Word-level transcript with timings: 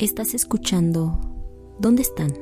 Estás 0.00 0.32
escuchando 0.32 1.20
¿Dónde 1.78 2.00
están? 2.00 2.32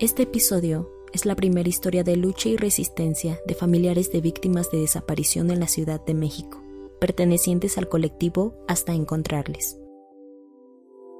Este 0.00 0.24
episodio 0.24 0.92
es 1.14 1.24
la 1.24 1.34
primera 1.34 1.66
historia 1.66 2.04
de 2.04 2.14
lucha 2.14 2.50
y 2.50 2.58
resistencia 2.58 3.40
de 3.46 3.54
familiares 3.54 4.12
de 4.12 4.20
víctimas 4.20 4.70
de 4.70 4.80
desaparición 4.80 5.50
en 5.50 5.60
la 5.60 5.66
Ciudad 5.66 6.04
de 6.04 6.12
México, 6.12 6.62
pertenecientes 7.00 7.78
al 7.78 7.88
colectivo 7.88 8.54
Hasta 8.68 8.92
Encontrarles. 8.92 9.78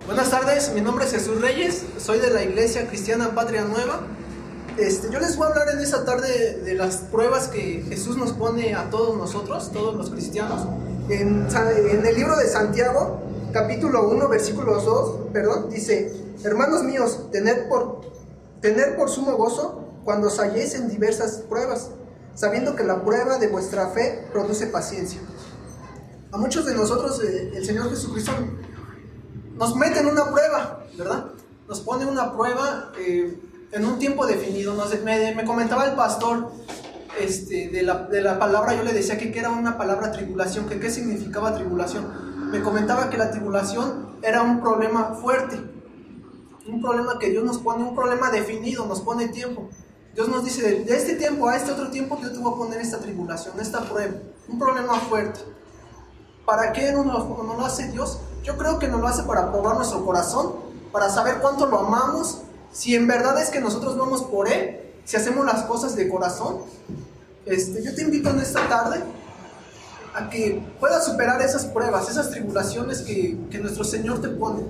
Buenas 0.04 0.28
tardes, 0.30 0.70
mi 0.74 0.82
nombre 0.82 1.06
es 1.06 1.12
Jesús 1.12 1.40
Reyes, 1.40 1.82
soy 1.96 2.18
de 2.18 2.28
la 2.28 2.44
Iglesia 2.44 2.86
Cristiana 2.86 3.34
Patria 3.34 3.64
Nueva. 3.64 4.06
Este, 4.76 5.10
yo 5.10 5.18
les 5.18 5.34
voy 5.38 5.46
a 5.46 5.48
hablar 5.48 5.68
en 5.72 5.78
esta 5.78 6.04
tarde 6.04 6.58
de 6.62 6.74
las 6.74 6.98
pruebas 6.98 7.48
que 7.48 7.86
Jesús 7.88 8.18
nos 8.18 8.32
pone 8.32 8.74
a 8.74 8.90
todos 8.90 9.16
nosotros, 9.16 9.72
todos 9.72 9.94
los 9.94 10.10
cristianos. 10.10 10.60
En, 11.08 11.48
en 11.90 12.06
el 12.06 12.14
libro 12.14 12.36
de 12.36 12.48
Santiago, 12.48 13.29
capítulo 13.52 14.08
1, 14.08 14.28
versículo 14.28 14.80
2, 14.80 15.32
perdón, 15.32 15.70
dice, 15.70 16.12
hermanos 16.44 16.82
míos, 16.84 17.30
tener 17.32 17.68
por, 17.68 18.00
tener 18.60 18.96
por 18.96 19.10
sumo 19.10 19.36
gozo 19.36 19.84
cuando 20.04 20.28
os 20.28 20.38
halléis 20.38 20.74
en 20.74 20.88
diversas 20.88 21.42
pruebas, 21.48 21.90
sabiendo 22.34 22.76
que 22.76 22.84
la 22.84 23.02
prueba 23.02 23.38
de 23.38 23.48
vuestra 23.48 23.88
fe 23.88 24.26
produce 24.32 24.66
paciencia. 24.66 25.20
A 26.32 26.38
muchos 26.38 26.64
de 26.64 26.74
nosotros 26.74 27.22
eh, 27.24 27.52
el 27.54 27.64
Señor 27.64 27.90
Jesucristo 27.90 28.32
nos 29.56 29.74
mete 29.76 29.98
en 29.98 30.06
una 30.06 30.30
prueba, 30.30 30.86
¿verdad? 30.96 31.26
Nos 31.68 31.80
pone 31.80 32.06
una 32.06 32.32
prueba 32.32 32.92
eh, 32.98 33.36
en 33.72 33.84
un 33.84 33.98
tiempo 33.98 34.26
definido. 34.26 34.74
Nos, 34.74 34.90
me, 35.02 35.34
me, 35.34 35.44
comentaba 35.44 35.86
el 35.86 35.96
pastor 35.96 36.52
este, 37.18 37.68
de, 37.68 37.82
la, 37.82 38.04
de, 38.04 38.22
la, 38.22 38.38
palabra, 38.38 38.74
yo 38.74 38.84
le 38.84 38.92
decía 38.92 39.18
que, 39.18 39.32
que 39.32 39.40
era 39.40 39.50
una 39.50 39.76
palabra 39.76 40.12
tribulación, 40.12 40.68
que 40.68 40.78
qué 40.78 40.88
significaba 40.88 41.54
tribulación 41.54 42.29
me 42.50 42.62
comentaba 42.62 43.08
que 43.10 43.16
la 43.16 43.30
tribulación 43.30 44.16
era 44.22 44.42
un 44.42 44.60
problema 44.60 45.14
fuerte, 45.14 45.58
un 46.66 46.80
problema 46.80 47.18
que 47.18 47.30
Dios 47.30 47.44
nos 47.44 47.58
pone, 47.58 47.84
un 47.84 47.94
problema 47.94 48.30
definido, 48.30 48.86
nos 48.86 49.00
pone 49.00 49.28
tiempo. 49.28 49.68
Dios 50.14 50.28
nos 50.28 50.44
dice, 50.44 50.82
de 50.84 50.96
este 50.96 51.14
tiempo 51.14 51.48
a 51.48 51.56
este 51.56 51.70
otro 51.70 51.90
tiempo 51.90 52.18
yo 52.20 52.32
te 52.32 52.38
voy 52.38 52.52
a 52.52 52.56
poner 52.56 52.80
esta 52.80 52.98
tribulación, 52.98 53.58
esta 53.60 53.82
prueba, 53.82 54.14
un 54.48 54.58
problema 54.58 54.94
fuerte. 54.94 55.40
¿Para 56.44 56.72
qué 56.72 56.92
no, 56.92 57.04
no, 57.04 57.42
no 57.42 57.54
lo 57.54 57.64
hace 57.64 57.88
Dios? 57.88 58.18
Yo 58.42 58.56
creo 58.56 58.78
que 58.78 58.88
no 58.88 58.98
lo 58.98 59.06
hace 59.06 59.22
para 59.22 59.52
probar 59.52 59.76
nuestro 59.76 60.04
corazón, 60.04 60.54
para 60.90 61.08
saber 61.08 61.38
cuánto 61.40 61.66
lo 61.66 61.78
amamos, 61.78 62.42
si 62.72 62.96
en 62.96 63.06
verdad 63.06 63.40
es 63.40 63.50
que 63.50 63.60
nosotros 63.60 63.96
vamos 63.96 64.22
por 64.22 64.48
Él, 64.48 64.80
si 65.04 65.16
hacemos 65.16 65.46
las 65.46 65.62
cosas 65.64 65.94
de 65.94 66.08
corazón. 66.08 66.58
Este, 67.46 67.82
yo 67.82 67.94
te 67.94 68.02
invito 68.02 68.30
en 68.30 68.40
esta 68.40 68.68
tarde 68.68 69.02
a 70.14 70.28
que 70.28 70.62
puedas 70.78 71.04
superar 71.04 71.40
esas 71.42 71.66
pruebas, 71.66 72.08
esas 72.08 72.30
tribulaciones 72.30 73.02
que, 73.02 73.36
que 73.50 73.58
nuestro 73.58 73.84
Señor 73.84 74.20
te 74.20 74.28
pone. 74.28 74.62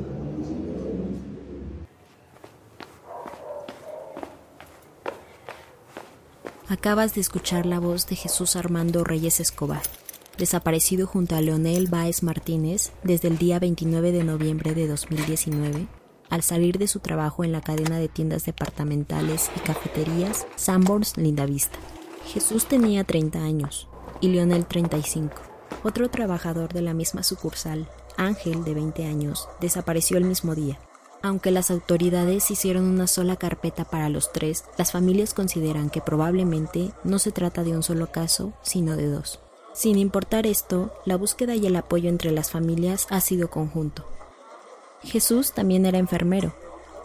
Acabas 6.69 7.15
de 7.15 7.21
escuchar 7.21 7.67
la 7.67 7.81
voz 7.81 8.07
de 8.07 8.15
Jesús 8.15 8.55
Armando 8.55 9.03
Reyes 9.03 9.41
Escobar, 9.41 9.83
desaparecido 10.39 11.07
junto 11.07 11.35
a 11.35 11.41
Leonel 11.41 11.89
Báez 11.89 12.23
Martínez 12.23 12.93
desde 13.03 13.27
el 13.27 13.39
día 13.39 13.59
29 13.59 14.13
de 14.13 14.23
noviembre 14.23 14.73
de 14.75 14.87
2019, 14.87 15.89
al 16.29 16.43
salir 16.43 16.79
de 16.79 16.87
su 16.87 17.01
trabajo 17.01 17.43
en 17.43 17.51
la 17.51 17.61
cadena 17.61 17.99
de 17.99 18.09
tiendas 18.09 18.45
departamentales 18.45 19.51
y 19.57 19.61
cafeterías 19.61 20.47
Sanborns 20.55 21.17
Lindavista. 21.17 21.77
Jesús 22.33 22.67
tenía 22.67 23.03
30 23.03 23.43
años, 23.43 23.89
y 24.21 24.29
Lionel 24.29 24.67
35. 24.67 25.35
Otro 25.83 26.11
trabajador 26.11 26.73
de 26.73 26.83
la 26.83 26.95
misma 26.95 27.23
sucursal, 27.23 27.89
Ángel 28.17 28.65
de 28.65 28.75
20 28.75 29.07
años, 29.07 29.49
desapareció 29.61 30.19
el 30.19 30.25
mismo 30.25 30.55
día. 30.55 30.79
Aunque 31.23 31.51
las 31.51 31.71
autoridades 31.71 32.51
hicieron 32.51 32.85
una 32.85 33.07
sola 33.07 33.37
carpeta 33.37 33.85
para 33.85 34.09
los 34.09 34.33
tres, 34.33 34.65
las 34.79 34.93
familias 34.93 35.35
consideran 35.35 35.91
que 35.91 36.01
probablemente 36.01 36.93
no 37.05 37.19
se 37.19 37.31
trata 37.31 37.63
de 37.63 37.73
un 37.73 37.83
solo 37.83 38.11
caso, 38.11 38.53
sino 38.63 38.97
de 38.97 39.09
dos. 39.09 39.41
Sin 39.73 39.99
importar 39.99 40.47
esto, 40.47 40.93
la 41.05 41.17
búsqueda 41.17 41.55
y 41.55 41.67
el 41.67 41.77
apoyo 41.77 42.09
entre 42.09 42.33
las 42.33 42.51
familias 42.51 43.07
ha 43.11 43.21
sido 43.21 43.51
conjunto. 43.51 44.07
Jesús 45.03 45.53
también 45.53 45.87
era 45.87 45.99
enfermero. 45.99 46.55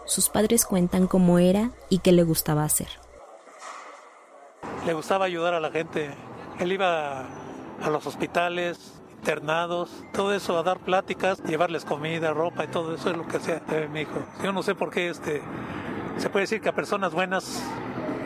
Sus 0.06 0.28
padres 0.28 0.64
cuentan 0.64 1.06
cómo 1.06 1.38
era 1.38 1.70
y 1.88 1.98
qué 1.98 2.12
le 2.12 2.22
gustaba 2.22 2.64
hacer. 2.64 2.88
Le 4.86 4.94
gustaba 4.94 5.24
ayudar 5.24 5.54
a 5.54 5.60
la 5.60 5.70
gente 5.70 6.10
él 6.58 6.72
iba 6.72 7.24
a 7.82 7.90
los 7.90 8.06
hospitales, 8.06 8.96
internados, 9.18 9.90
todo 10.12 10.32
eso, 10.32 10.56
a 10.56 10.62
dar 10.62 10.78
pláticas, 10.78 11.42
llevarles 11.42 11.84
comida, 11.84 12.32
ropa 12.32 12.64
y 12.64 12.68
todo 12.68 12.94
eso 12.94 13.10
es 13.10 13.16
lo 13.16 13.26
que 13.26 13.38
hacía 13.38 13.60
eh, 13.72 13.88
mi 13.92 14.02
hijo. 14.02 14.24
Yo 14.42 14.52
no 14.52 14.62
sé 14.62 14.74
por 14.74 14.90
qué 14.90 15.08
este, 15.08 15.42
se 16.16 16.30
puede 16.30 16.44
decir 16.44 16.60
que 16.60 16.68
a 16.68 16.74
personas 16.74 17.12
buenas 17.12 17.62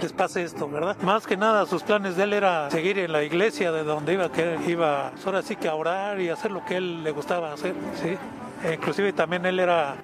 les 0.03 0.13
pase 0.13 0.43
esto, 0.43 0.69
¿verdad? 0.69 0.97
Más 1.03 1.27
que 1.27 1.37
nada 1.37 1.65
sus 1.67 1.83
planes 1.83 2.17
de 2.17 2.25
él 2.25 2.33
era 2.33 2.71
seguir 2.71 2.99
en 2.99 3.13
la 3.13 3.23
iglesia 3.23 3.73
de 3.73 3.83
donde 3.85 4.15
iba, 4.15 4.31
que 4.31 4.59
iba 4.67 5.13
ahora 5.25 5.43
sí 5.43 5.57
que 5.57 5.69
a 5.69 5.75
orar 5.75 6.21
y 6.21 6.29
hacer 6.29 6.51
lo 6.51 6.65
que 6.65 6.77
él 6.77 7.03
le 7.03 7.11
gustaba 7.13 7.53
hacer, 7.53 7.75
¿sí? 8.03 8.17
E 8.63 8.75
inclusive 8.75 9.13
también 9.15 9.47
él 9.47 9.59
era 9.59 9.97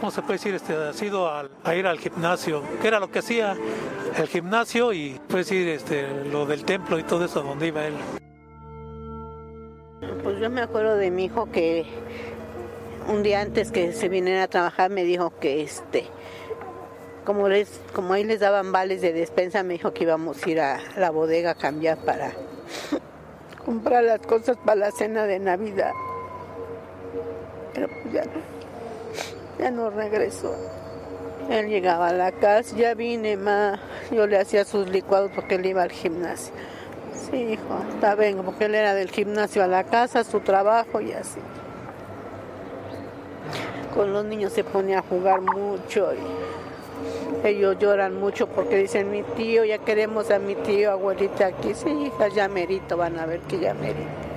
¿cómo 0.00 0.10
se 0.10 0.22
puede 0.22 0.34
decir? 0.34 0.54
Este, 0.54 0.74
ha 0.74 0.92
sido 0.94 1.28
a, 1.28 1.74
ir 1.76 1.86
al 1.86 1.98
gimnasio, 1.98 2.62
que 2.80 2.88
era 2.88 2.98
lo 2.98 3.10
que 3.10 3.18
hacía 3.18 3.54
el 4.16 4.26
gimnasio 4.26 4.94
y 4.94 5.20
puede 5.28 5.44
decir 5.44 5.68
este, 5.68 6.24
lo 6.24 6.46
del 6.46 6.64
templo 6.64 6.98
y 6.98 7.02
todo 7.02 7.26
eso, 7.26 7.42
donde 7.42 7.66
iba 7.66 7.86
él. 7.86 7.94
Pues 10.22 10.40
yo 10.40 10.48
me 10.48 10.62
acuerdo 10.62 10.96
de 10.96 11.10
mi 11.10 11.26
hijo 11.26 11.50
que 11.52 11.84
un 13.08 13.22
día 13.22 13.42
antes 13.42 13.70
que 13.70 13.92
se 13.92 14.08
viniera 14.08 14.44
a 14.44 14.48
trabajar 14.48 14.90
me 14.90 15.04
dijo 15.04 15.32
que 15.38 15.62
este 15.62 16.06
como 17.24 17.48
les 17.48 17.80
como 17.94 18.14
ahí 18.14 18.24
les 18.24 18.40
daban 18.40 18.72
vales 18.72 19.02
de 19.02 19.12
despensa 19.12 19.62
me 19.62 19.74
dijo 19.74 19.92
que 19.92 20.04
íbamos 20.04 20.44
a 20.44 20.50
ir 20.50 20.60
a 20.60 20.80
la 20.96 21.10
bodega 21.10 21.52
a 21.52 21.54
cambiar 21.54 21.98
para 21.98 22.32
comprar 23.64 24.04
las 24.04 24.20
cosas 24.20 24.56
para 24.64 24.76
la 24.76 24.90
cena 24.90 25.24
de 25.24 25.38
Navidad. 25.38 25.92
Pero 27.74 27.88
pues 27.88 28.14
ya 28.14 28.24
no 28.24 28.59
ya 29.60 29.70
no 29.70 29.90
regresó. 29.90 30.54
Él 31.50 31.68
llegaba 31.68 32.08
a 32.08 32.12
la 32.12 32.32
casa, 32.32 32.74
ya 32.76 32.94
vine, 32.94 33.36
ma. 33.36 33.78
Yo 34.10 34.26
le 34.26 34.38
hacía 34.38 34.64
sus 34.64 34.88
licuados 34.88 35.30
porque 35.34 35.56
él 35.56 35.66
iba 35.66 35.82
al 35.82 35.90
gimnasio. 35.90 36.54
Sí, 37.12 37.36
hijo, 37.36 37.80
está 37.92 38.14
bien, 38.14 38.38
porque 38.44 38.64
él 38.66 38.74
era 38.74 38.94
del 38.94 39.10
gimnasio 39.10 39.62
a 39.62 39.66
la 39.66 39.84
casa, 39.84 40.24
su 40.24 40.40
trabajo 40.40 41.00
y 41.00 41.12
así. 41.12 41.40
Con 43.94 44.12
los 44.12 44.24
niños 44.24 44.52
se 44.52 44.64
ponía 44.64 45.00
a 45.00 45.02
jugar 45.02 45.40
mucho 45.40 46.12
y 46.14 47.48
ellos 47.48 47.76
lloran 47.78 48.18
mucho 48.18 48.46
porque 48.46 48.76
dicen, 48.76 49.10
mi 49.10 49.22
tío, 49.22 49.64
ya 49.64 49.78
queremos 49.78 50.30
a 50.30 50.38
mi 50.38 50.54
tío, 50.54 50.92
abuelita 50.92 51.46
aquí. 51.46 51.74
Sí, 51.74 51.90
hija, 51.90 52.28
ya 52.28 52.48
merito, 52.48 52.96
van 52.96 53.18
a 53.18 53.26
ver 53.26 53.40
que 53.40 53.58
ya 53.58 53.74
merito. 53.74 54.29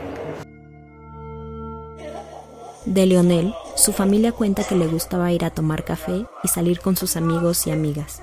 De 2.86 3.06
Leonel, 3.06 3.54
su 3.78 3.94
familia 3.94 4.34
cuenta 4.34 4.66
que 4.66 4.76
le 4.76 4.88
gustaba 4.88 5.32
ir 5.32 5.46
a 5.46 5.52
tomar 5.52 5.86
café 5.86 6.26
y 6.44 6.48
salir 6.50 6.82
con 6.82 6.98
sus 6.98 7.16
amigos 7.16 7.66
y 7.66 7.72
amigas. 7.72 8.22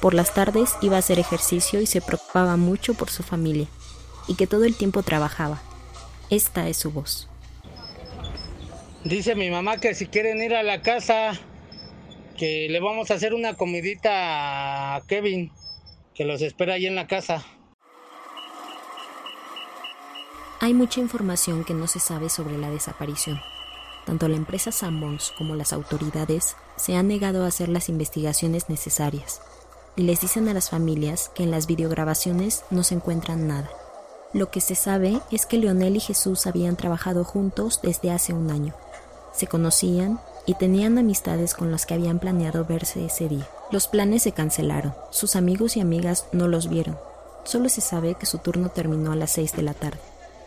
Por 0.00 0.14
las 0.14 0.32
tardes 0.32 0.76
iba 0.80 0.94
a 0.94 1.00
hacer 1.00 1.18
ejercicio 1.18 1.80
y 1.80 1.86
se 1.86 2.00
preocupaba 2.00 2.56
mucho 2.56 2.94
por 2.94 3.10
su 3.10 3.24
familia, 3.24 3.66
y 4.28 4.36
que 4.36 4.46
todo 4.46 4.64
el 4.64 4.76
tiempo 4.76 5.02
trabajaba. 5.02 5.60
Esta 6.30 6.68
es 6.68 6.76
su 6.76 6.92
voz. 6.92 7.28
Dice 9.02 9.34
mi 9.34 9.50
mamá 9.50 9.78
que 9.78 9.94
si 9.94 10.06
quieren 10.06 10.40
ir 10.40 10.54
a 10.54 10.62
la 10.62 10.82
casa, 10.82 11.32
que 12.36 12.68
le 12.70 12.78
vamos 12.78 13.10
a 13.10 13.14
hacer 13.14 13.34
una 13.34 13.54
comidita 13.54 14.94
a 14.94 15.02
Kevin, 15.06 15.50
que 16.14 16.24
los 16.24 16.42
espera 16.42 16.74
ahí 16.74 16.86
en 16.86 16.94
la 16.94 17.08
casa. 17.08 17.44
Hay 20.60 20.74
mucha 20.74 21.00
información 21.00 21.64
que 21.64 21.74
no 21.74 21.88
se 21.88 21.98
sabe 21.98 22.28
sobre 22.28 22.56
la 22.56 22.70
desaparición. 22.70 23.40
Tanto 24.06 24.28
la 24.28 24.36
empresa 24.36 24.72
Sanborns 24.72 25.34
como 25.36 25.56
las 25.56 25.72
autoridades 25.74 26.56
se 26.76 26.96
han 26.96 27.08
negado 27.08 27.44
a 27.44 27.48
hacer 27.48 27.68
las 27.68 27.88
investigaciones 27.90 28.70
necesarias 28.70 29.40
y 29.96 30.02
les 30.02 30.20
dicen 30.20 30.48
a 30.48 30.54
las 30.54 30.70
familias 30.70 31.30
que 31.34 31.42
en 31.42 31.50
las 31.50 31.66
videograbaciones 31.66 32.64
no 32.70 32.82
se 32.82 32.94
encuentran 32.94 33.48
nada. 33.48 33.68
Lo 34.32 34.50
que 34.50 34.60
se 34.60 34.74
sabe 34.74 35.20
es 35.30 35.46
que 35.46 35.58
Leonel 35.58 35.96
y 35.96 36.00
Jesús 36.00 36.46
habían 36.46 36.76
trabajado 36.76 37.24
juntos 37.24 37.80
desde 37.82 38.10
hace 38.10 38.32
un 38.32 38.50
año. 38.50 38.74
Se 39.32 39.46
conocían 39.46 40.20
y 40.44 40.54
tenían 40.54 40.98
amistades 40.98 41.54
con 41.54 41.72
las 41.72 41.86
que 41.86 41.94
habían 41.94 42.18
planeado 42.18 42.64
verse 42.64 43.04
ese 43.06 43.28
día. 43.28 43.48
Los 43.70 43.88
planes 43.88 44.22
se 44.22 44.32
cancelaron, 44.32 44.94
sus 45.10 45.36
amigos 45.36 45.76
y 45.76 45.80
amigas 45.80 46.26
no 46.32 46.48
los 46.48 46.68
vieron. 46.68 46.98
Solo 47.44 47.68
se 47.68 47.80
sabe 47.80 48.14
que 48.14 48.26
su 48.26 48.38
turno 48.38 48.68
terminó 48.68 49.12
a 49.12 49.16
las 49.16 49.32
6 49.32 49.52
de 49.54 49.62
la 49.62 49.74
tarde. 49.74 50.00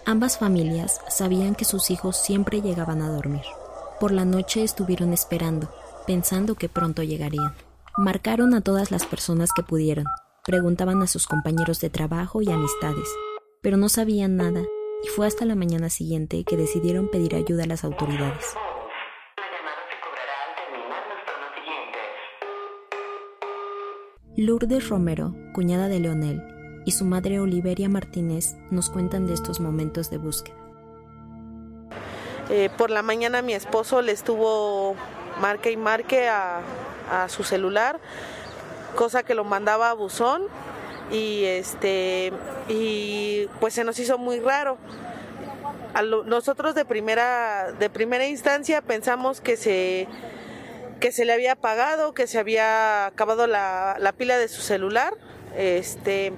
Ambas 0.09 0.39
familias 0.39 1.01
sabían 1.07 1.53
que 1.53 1.65
sus 1.65 1.91
hijos 1.91 2.17
siempre 2.17 2.63
llegaban 2.63 3.03
a 3.03 3.11
dormir. 3.11 3.43
Por 3.99 4.11
la 4.11 4.25
noche 4.25 4.63
estuvieron 4.63 5.13
esperando, 5.13 5.69
pensando 6.07 6.55
que 6.55 6.67
pronto 6.67 7.03
llegarían. 7.03 7.53
Marcaron 7.95 8.55
a 8.55 8.61
todas 8.61 8.89
las 8.89 9.05
personas 9.05 9.51
que 9.53 9.61
pudieron, 9.61 10.05
preguntaban 10.47 10.99
a 11.03 11.05
sus 11.05 11.27
compañeros 11.27 11.79
de 11.79 11.91
trabajo 11.91 12.41
y 12.41 12.49
amistades, 12.49 13.07
pero 13.61 13.77
no 13.77 13.87
sabían 13.87 14.35
nada 14.35 14.63
y 15.03 15.09
fue 15.09 15.27
hasta 15.27 15.45
la 15.45 15.53
mañana 15.53 15.91
siguiente 15.91 16.43
que 16.43 16.57
decidieron 16.57 17.11
pedir 17.11 17.35
ayuda 17.35 17.65
a 17.65 17.67
las 17.67 17.83
autoridades. 17.83 18.45
Lourdes 24.35 24.89
Romero, 24.89 25.35
cuñada 25.53 25.87
de 25.87 25.99
Leonel, 25.99 26.58
y 26.85 26.91
su 26.91 27.05
madre 27.05 27.39
Oliveria 27.39 27.89
Martínez 27.89 28.55
nos 28.71 28.89
cuentan 28.89 29.27
de 29.27 29.33
estos 29.33 29.59
momentos 29.59 30.09
de 30.09 30.17
búsqueda. 30.17 30.55
Eh, 32.49 32.69
por 32.77 32.89
la 32.89 33.03
mañana 33.03 33.41
mi 33.41 33.53
esposo 33.53 34.01
le 34.01 34.11
estuvo 34.11 34.95
marque 35.39 35.71
y 35.71 35.77
marque 35.77 36.27
a, 36.27 36.61
su 37.27 37.43
celular, 37.43 37.99
cosa 38.95 39.23
que 39.23 39.33
lo 39.33 39.43
mandaba 39.43 39.89
a 39.89 39.93
buzón 39.93 40.43
y 41.11 41.43
este 41.45 42.31
y 42.67 43.47
pues 43.59 43.73
se 43.73 43.83
nos 43.83 43.97
hizo 43.97 44.19
muy 44.19 44.39
raro. 44.39 44.77
nosotros 46.25 46.75
de 46.75 46.85
primera 46.85 47.71
de 47.71 47.89
primera 47.89 48.27
instancia 48.27 48.83
pensamos 48.83 49.41
que 49.41 49.57
se 49.57 50.07
que 50.99 51.11
se 51.11 51.25
le 51.25 51.33
había 51.33 51.53
apagado, 51.53 52.13
que 52.13 52.27
se 52.27 52.37
había 52.37 53.07
acabado 53.07 53.47
la, 53.47 54.13
pila 54.17 54.37
de 54.37 54.47
su 54.47 54.61
celular, 54.61 55.13
este, 55.57 56.33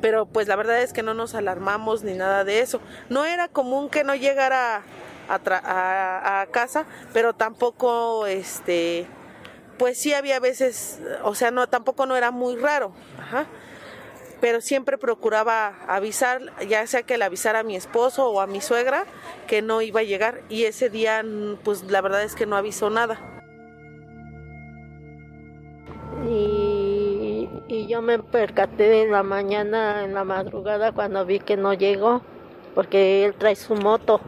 pero 0.00 0.26
pues 0.26 0.48
la 0.48 0.56
verdad 0.56 0.80
es 0.82 0.92
que 0.92 1.02
no 1.02 1.14
nos 1.14 1.34
alarmamos 1.34 2.02
ni 2.02 2.14
nada 2.14 2.44
de 2.44 2.60
eso. 2.60 2.80
No 3.08 3.24
era 3.24 3.48
común 3.48 3.88
que 3.88 4.04
no 4.04 4.14
llegara 4.14 4.82
a, 5.28 6.46
casa, 6.50 6.86
pero 7.12 7.34
tampoco, 7.34 8.26
este, 8.26 9.06
pues 9.78 9.98
sí 9.98 10.14
había 10.14 10.40
veces, 10.40 11.00
o 11.22 11.34
sea, 11.34 11.50
no, 11.50 11.68
tampoco 11.68 12.06
no 12.06 12.16
era 12.16 12.30
muy 12.30 12.56
raro, 12.56 12.92
pero 14.40 14.60
siempre 14.60 14.96
procuraba 14.96 15.76
avisar, 15.86 16.40
ya 16.66 16.86
sea 16.86 17.02
que 17.02 17.18
le 17.18 17.24
avisara 17.24 17.60
a 17.60 17.62
mi 17.62 17.76
esposo 17.76 18.28
o 18.30 18.40
a 18.40 18.46
mi 18.46 18.60
suegra 18.60 19.04
que 19.46 19.62
no 19.62 19.82
iba 19.82 20.00
a 20.00 20.04
llegar 20.04 20.42
y 20.48 20.64
ese 20.64 20.88
día, 20.88 21.22
pues 21.62 21.82
la 21.84 22.00
verdad 22.00 22.22
es 22.22 22.34
que 22.34 22.46
no 22.46 22.56
avisó 22.56 22.88
nada. 22.88 23.37
Yo 27.88 28.02
me 28.02 28.18
percaté 28.18 29.02
en 29.02 29.10
la 29.10 29.22
mañana, 29.22 30.04
en 30.04 30.14
la 30.14 30.24
madrugada, 30.24 30.92
cuando 30.92 31.24
vi 31.24 31.40
que 31.40 31.56
no 31.56 31.74
llegó, 31.74 32.20
porque 32.74 33.24
él 33.24 33.34
trae 33.34 33.56
su 33.56 33.74
moto, 33.74 34.20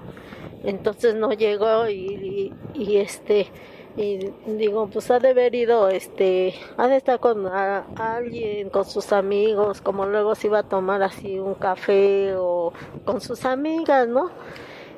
entonces 0.65 1.15
no 1.15 1.33
llegó 1.33 1.89
y, 1.89 2.53
este 2.75 3.49
y 3.97 4.31
digo 4.47 4.89
pues 4.89 5.11
ha 5.11 5.19
de 5.19 5.31
haber 5.31 5.55
ido 5.55 5.89
este 5.89 6.55
ha 6.77 6.87
de 6.87 6.97
estar 6.97 7.19
con 7.19 7.47
alguien 7.49 8.71
con 8.71 8.85
sus 8.85 9.13
amigos 9.13 9.81
como 9.81 10.07
luego 10.07 10.37
se 10.37 10.47
iba 10.47 10.61
a 10.61 10.63
tomar 10.63 11.03
así 11.03 11.41
un 11.41 11.55
café 11.55 12.35
o 12.37 12.73
con 13.05 13.21
sus 13.21 13.45
amigas 13.45 14.07
no 14.07 14.31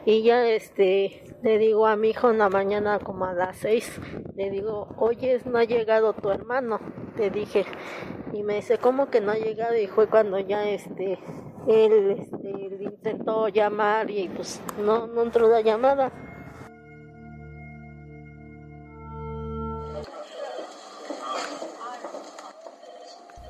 y 0.04 0.22
ya 0.22 0.46
este 0.46 1.24
le 1.42 1.58
digo 1.58 1.86
a 1.86 1.96
mi 1.96 2.10
hijo 2.10 2.30
en 2.30 2.38
la 2.38 2.48
mañana 2.48 2.98
como 3.00 3.24
a 3.24 3.32
las 3.32 3.56
seis, 3.56 4.00
le 4.36 4.50
digo, 4.50 4.88
oye, 4.96 5.40
no 5.44 5.58
ha 5.58 5.64
llegado 5.64 6.12
tu 6.12 6.30
hermano, 6.30 6.80
te 7.16 7.30
dije, 7.30 7.64
y 8.32 8.42
me 8.42 8.56
dice, 8.56 8.78
¿cómo 8.78 9.10
que 9.10 9.20
no 9.20 9.32
ha 9.32 9.36
llegado? 9.36 9.76
Y 9.76 9.88
fue 9.88 10.08
cuando 10.08 10.38
ya 10.38 10.68
este, 10.68 11.18
él 11.66 12.16
este, 12.18 12.84
intentó 12.84 13.48
llamar 13.48 14.10
y 14.10 14.28
pues 14.28 14.60
no, 14.84 15.06
no 15.06 15.22
entró 15.22 15.48
la 15.48 15.60
llamada. 15.60 16.12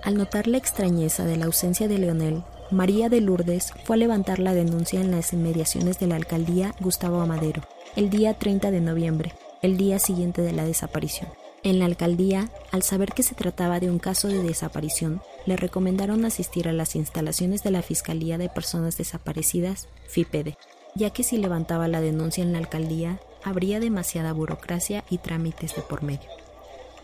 Al 0.03 0.17
notar 0.17 0.49
la 0.49 0.57
extrañeza 0.57 1.25
de 1.25 1.37
la 1.37 1.45
ausencia 1.45 1.87
de 1.87 1.99
Leonel, 1.99 2.43
María 2.73 3.11
de 3.11 3.21
Lourdes 3.21 3.75
fue 3.85 3.97
a 3.97 3.99
levantar 3.99 4.39
la 4.39 4.55
denuncia 4.55 4.99
en 5.03 5.11
las 5.11 5.35
inmediaciones 5.35 5.99
de 5.99 6.07
la 6.07 6.17
alcaldía 6.17 6.75
Gustavo 6.81 7.21
Amadero, 7.21 7.61
el 7.97 8.09
día 8.09 8.33
30 8.33 8.71
de 8.71 8.81
noviembre, 8.81 9.35
el 9.61 9.77
día 9.77 9.99
siguiente 9.99 10.41
de 10.41 10.53
la 10.53 10.65
desaparición. 10.65 11.29
En 11.63 11.79
la 11.79 11.85
alcaldía, 11.85 12.49
al 12.71 12.83
saber 12.83 13.13
que 13.13 13.23
se 13.23 13.35
trataba 13.35 13.79
de 13.79 13.91
un 13.91 13.99
caso 13.99 14.29
de 14.29 14.43
desaparición, 14.43 15.21
le 15.45 15.59
recomendaron 15.59 16.25
asistir 16.25 16.67
a 16.67 16.73
las 16.73 16.97
instalaciones 16.97 17.63
de 17.63 17.73
la 17.73 17.83
Fiscalía 17.83 18.39
de 18.39 18.49
Personas 18.49 18.97
Desaparecidas, 18.97 19.89
FIPEDE, 20.09 20.57
ya 20.95 21.11
que 21.11 21.25
si 21.25 21.37
levantaba 21.37 21.89
la 21.89 22.01
denuncia 22.01 22.43
en 22.43 22.53
la 22.53 22.59
alcaldía, 22.59 23.21
habría 23.45 23.81
demasiada 23.81 24.33
burocracia 24.33 25.05
y 25.11 25.19
trámites 25.19 25.77
de 25.77 25.83
por 25.83 26.03
medio. 26.03 26.31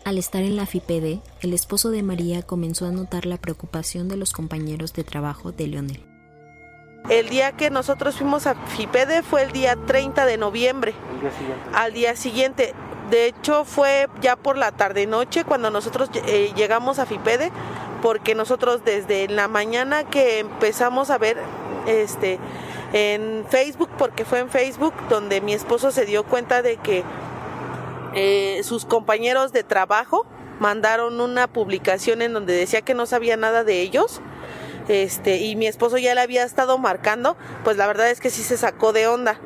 Al 0.05 0.17
estar 0.17 0.41
en 0.41 0.55
la 0.55 0.65
FIPEDE, 0.65 1.21
el 1.41 1.53
esposo 1.53 1.91
de 1.91 2.03
María 2.03 2.41
comenzó 2.41 2.85
a 2.85 2.91
notar 2.91 3.25
la 3.25 3.37
preocupación 3.37 4.07
de 4.07 4.17
los 4.17 4.31
compañeros 4.31 4.93
de 4.93 5.03
trabajo 5.03 5.51
de 5.51 5.67
Leonel. 5.67 6.03
El 7.09 7.29
día 7.29 7.53
que 7.53 7.69
nosotros 7.69 8.15
fuimos 8.15 8.47
a 8.47 8.55
FIPEDE 8.55 9.23
fue 9.23 9.43
el 9.43 9.51
día 9.51 9.75
30 9.75 10.25
de 10.25 10.37
noviembre. 10.37 10.93
Al 11.73 11.93
día 11.93 12.15
siguiente. 12.15 12.73
De 13.09 13.25
hecho, 13.25 13.65
fue 13.65 14.07
ya 14.21 14.35
por 14.35 14.57
la 14.57 14.71
tarde-noche 14.71 15.43
cuando 15.43 15.71
nosotros 15.71 16.09
eh, 16.27 16.51
llegamos 16.55 16.99
a 16.99 17.07
FIPEDE, 17.07 17.51
porque 18.03 18.35
nosotros 18.35 18.85
desde 18.85 19.27
la 19.27 19.47
mañana 19.47 20.03
que 20.03 20.39
empezamos 20.39 21.09
a 21.09 21.17
ver 21.17 21.37
este 21.87 22.39
en 22.93 23.45
Facebook, 23.49 23.89
porque 23.97 24.25
fue 24.25 24.39
en 24.39 24.49
Facebook 24.49 24.93
donde 25.09 25.41
mi 25.41 25.53
esposo 25.53 25.91
se 25.91 26.05
dio 26.05 26.23
cuenta 26.23 26.61
de 26.61 26.77
que 26.77 27.03
eh, 28.15 28.61
sus 28.63 28.85
compañeros 28.85 29.53
de 29.53 29.63
trabajo 29.63 30.25
mandaron 30.59 31.21
una 31.21 31.47
publicación 31.47 32.21
en 32.21 32.33
donde 32.33 32.53
decía 32.53 32.81
que 32.81 32.93
no 32.93 33.05
sabía 33.05 33.37
nada 33.37 33.63
de 33.63 33.81
ellos. 33.81 34.21
Este, 34.87 35.37
y 35.37 35.55
mi 35.55 35.67
esposo 35.67 35.97
ya 35.97 36.15
le 36.15 36.21
había 36.21 36.43
estado 36.43 36.77
marcando, 36.79 37.37
pues 37.63 37.77
la 37.77 37.85
verdad 37.85 38.09
es 38.09 38.19
que 38.19 38.31
sí 38.31 38.41
se 38.41 38.57
sacó 38.57 38.91
de 38.91 39.07
onda. 39.07 39.39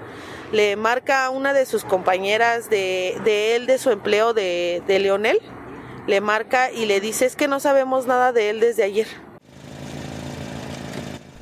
Le 0.53 0.75
marca 0.75 1.25
a 1.25 1.29
una 1.29 1.53
de 1.53 1.65
sus 1.65 1.83
compañeras 1.83 2.69
de, 2.69 3.55
él, 3.55 3.65
de 3.65 3.77
su 3.77 3.89
empleo 3.89 4.33
de, 4.33 4.81
de 4.87 4.99
Leonel, 4.99 5.39
le 6.07 6.21
marca 6.21 6.71
y 6.71 6.85
le 6.85 7.01
dice 7.01 7.25
es 7.25 7.35
que 7.35 7.47
no 7.47 7.59
sabemos 7.59 8.05
nada 8.05 8.31
de 8.31 8.49
él 8.51 8.59
desde 8.59 8.83
ayer. 8.83 9.07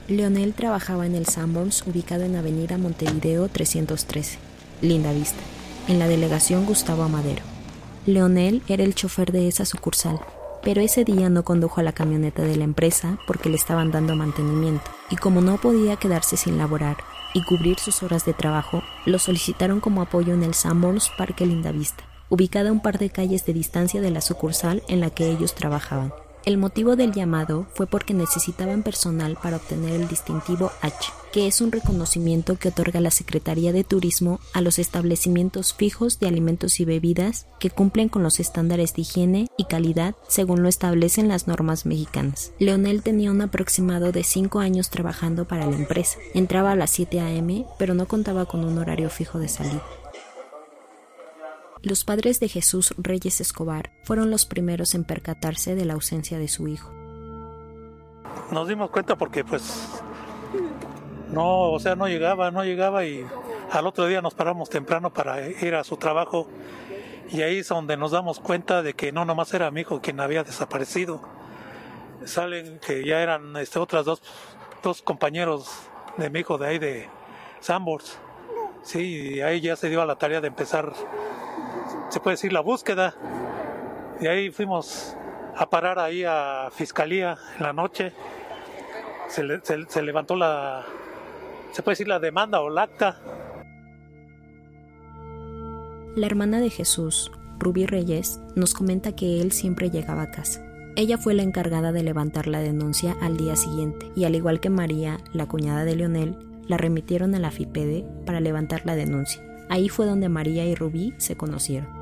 Leonel 0.07 0.53
trabajaba 0.53 1.05
en 1.05 1.15
el 1.15 1.27
Sanborns 1.27 1.85
ubicado 1.85 2.23
en 2.23 2.35
Avenida 2.35 2.77
Montevideo 2.77 3.47
313, 3.49 4.39
Linda 4.81 5.11
Vista 5.13 5.41
en 5.87 5.99
la 5.99 6.07
delegación 6.07 6.65
Gustavo 6.65 7.03
Amadero. 7.03 7.43
Leonel 8.05 8.61
era 8.67 8.83
el 8.83 8.95
chofer 8.95 9.31
de 9.31 9.47
esa 9.47 9.65
sucursal, 9.65 10.19
pero 10.63 10.81
ese 10.81 11.03
día 11.03 11.29
no 11.29 11.43
condujo 11.43 11.79
a 11.79 11.83
la 11.83 11.93
camioneta 11.93 12.41
de 12.43 12.55
la 12.55 12.63
empresa 12.63 13.17
porque 13.27 13.49
le 13.49 13.55
estaban 13.55 13.91
dando 13.91 14.15
mantenimiento, 14.15 14.89
y 15.09 15.15
como 15.15 15.41
no 15.41 15.57
podía 15.57 15.95
quedarse 15.95 16.37
sin 16.37 16.57
laborar 16.57 16.97
y 17.33 17.43
cubrir 17.43 17.79
sus 17.79 18.03
horas 18.03 18.25
de 18.25 18.33
trabajo, 18.33 18.83
lo 19.05 19.19
solicitaron 19.19 19.79
como 19.79 20.01
apoyo 20.01 20.33
en 20.33 20.43
el 20.43 20.53
Sanborns 20.53 21.09
Parque 21.17 21.45
Lindavista, 21.45 22.03
ubicada 22.29 22.69
a 22.69 22.73
un 22.73 22.81
par 22.81 22.97
de 22.97 23.09
calles 23.09 23.45
de 23.45 23.53
distancia 23.53 24.01
de 24.01 24.11
la 24.11 24.21
sucursal 24.21 24.83
en 24.87 24.99
la 24.99 25.09
que 25.09 25.29
ellos 25.29 25.55
trabajaban. 25.55 26.13
El 26.43 26.57
motivo 26.57 26.95
del 26.95 27.11
llamado 27.11 27.67
fue 27.75 27.85
porque 27.85 28.15
necesitaban 28.15 28.81
personal 28.81 29.37
para 29.41 29.57
obtener 29.57 29.93
el 29.93 30.07
distintivo 30.07 30.71
H, 30.81 31.11
que 31.31 31.45
es 31.45 31.61
un 31.61 31.71
reconocimiento 31.71 32.57
que 32.57 32.69
otorga 32.69 32.99
la 32.99 33.11
Secretaría 33.11 33.71
de 33.71 33.83
Turismo 33.83 34.39
a 34.53 34.61
los 34.61 34.79
establecimientos 34.79 35.75
fijos 35.75 36.19
de 36.19 36.27
alimentos 36.27 36.79
y 36.79 36.85
bebidas 36.85 37.45
que 37.59 37.69
cumplen 37.69 38.09
con 38.09 38.23
los 38.23 38.39
estándares 38.39 38.95
de 38.95 39.03
higiene 39.03 39.47
y 39.55 39.65
calidad 39.65 40.15
según 40.27 40.63
lo 40.63 40.69
establecen 40.69 41.27
las 41.27 41.47
normas 41.47 41.85
mexicanas. 41.85 42.53
Leonel 42.57 43.03
tenía 43.03 43.29
un 43.29 43.41
aproximado 43.41 44.11
de 44.11 44.23
5 44.23 44.59
años 44.59 44.89
trabajando 44.89 45.45
para 45.45 45.67
la 45.67 45.75
empresa. 45.75 46.17
Entraba 46.33 46.71
a 46.71 46.75
las 46.75 46.89
7 46.89 47.19
a.m., 47.19 47.65
pero 47.77 47.93
no 47.93 48.07
contaba 48.07 48.45
con 48.45 48.65
un 48.65 48.79
horario 48.79 49.11
fijo 49.11 49.37
de 49.37 49.47
salida. 49.47 49.83
Los 51.83 52.03
padres 52.03 52.39
de 52.39 52.47
Jesús 52.47 52.93
Reyes 52.97 53.41
Escobar 53.41 53.91
fueron 54.03 54.29
los 54.29 54.45
primeros 54.45 54.93
en 54.93 55.03
percatarse 55.03 55.73
de 55.73 55.85
la 55.85 55.93
ausencia 55.93 56.37
de 56.37 56.47
su 56.47 56.67
hijo. 56.67 56.91
Nos 58.51 58.67
dimos 58.67 58.91
cuenta 58.91 59.17
porque 59.17 59.43
pues 59.43 59.63
no, 61.31 61.71
o 61.71 61.79
sea, 61.79 61.95
no 61.95 62.07
llegaba, 62.07 62.51
no 62.51 62.63
llegaba 62.63 63.05
y 63.05 63.25
al 63.71 63.87
otro 63.87 64.05
día 64.05 64.21
nos 64.21 64.35
paramos 64.35 64.69
temprano 64.69 65.11
para 65.11 65.47
ir 65.47 65.73
a 65.73 65.83
su 65.83 65.97
trabajo 65.97 66.47
y 67.31 67.41
ahí 67.41 67.59
es 67.59 67.69
donde 67.69 67.97
nos 67.97 68.11
damos 68.11 68.39
cuenta 68.39 68.83
de 68.83 68.93
que 68.93 69.11
no 69.11 69.25
nomás 69.25 69.51
era 69.53 69.71
mi 69.71 69.81
hijo 69.81 70.01
quien 70.01 70.19
había 70.19 70.43
desaparecido. 70.43 71.21
Salen 72.25 72.79
que 72.79 73.03
ya 73.03 73.21
eran 73.21 73.55
este, 73.57 73.79
otras 73.79 74.05
dos, 74.05 74.21
dos 74.83 75.01
compañeros 75.01 75.67
de 76.17 76.29
mi 76.29 76.41
hijo 76.41 76.59
de 76.59 76.67
ahí 76.67 76.77
de 76.77 77.09
Sambors. 77.59 78.19
Sí, 78.83 79.35
y 79.35 79.41
ahí 79.41 79.61
ya 79.61 79.75
se 79.75 79.89
dio 79.89 80.01
a 80.01 80.05
la 80.05 80.17
tarea 80.17 80.41
de 80.41 80.47
empezar 80.47 80.93
se 82.11 82.19
puede 82.19 82.35
decir, 82.35 82.53
la 82.53 82.59
búsqueda. 82.59 83.15
Y 84.19 84.27
ahí 84.27 84.51
fuimos 84.51 85.15
a 85.55 85.69
parar 85.69 85.97
ahí 85.97 86.23
a 86.23 86.69
Fiscalía 86.71 87.37
en 87.57 87.63
la 87.63 87.73
noche. 87.73 88.13
Se, 89.29 90.01
levantó 90.01 90.35
la, 90.35 90.85
se 91.71 91.81
puede 91.81 91.93
decir, 91.93 92.07
la 92.07 92.19
demanda 92.19 92.59
o 92.59 92.69
la 92.69 92.83
acta. 92.83 93.17
La 96.15 96.25
hermana 96.25 96.59
de 96.59 96.69
Jesús, 96.69 97.31
Ruby 97.57 97.85
Reyes, 97.85 98.41
nos 98.55 98.73
comenta 98.73 99.15
que 99.15 99.39
él 99.39 99.53
siempre 99.53 99.89
llegaba 99.89 100.23
a 100.23 100.31
casa. 100.31 100.61
Ella 100.97 101.17
fue 101.17 101.33
la 101.33 101.43
encargada 101.43 101.93
de 101.93 102.03
levantar 102.03 102.47
la 102.47 102.59
denuncia 102.59 103.15
al 103.21 103.37
día 103.37 103.55
siguiente 103.55 104.11
y 104.13 104.25
al 104.25 104.35
igual 104.35 104.59
que 104.59 104.69
María, 104.69 105.19
la 105.31 105.47
cuñada 105.47 105.85
de 105.85 105.95
Leonel, 105.95 106.35
la 106.67 106.75
remitieron 106.77 107.33
a 107.33 107.39
la 107.39 107.49
FIPEDE 107.49 108.05
para 108.25 108.41
levantar 108.41 108.85
la 108.85 108.95
denuncia. 108.95 109.41
Ahí 109.69 109.87
fue 109.87 110.05
donde 110.05 110.27
María 110.27 110.65
y 110.65 110.75
Rubí 110.75 111.13
se 111.17 111.37
conocieron. 111.37 112.00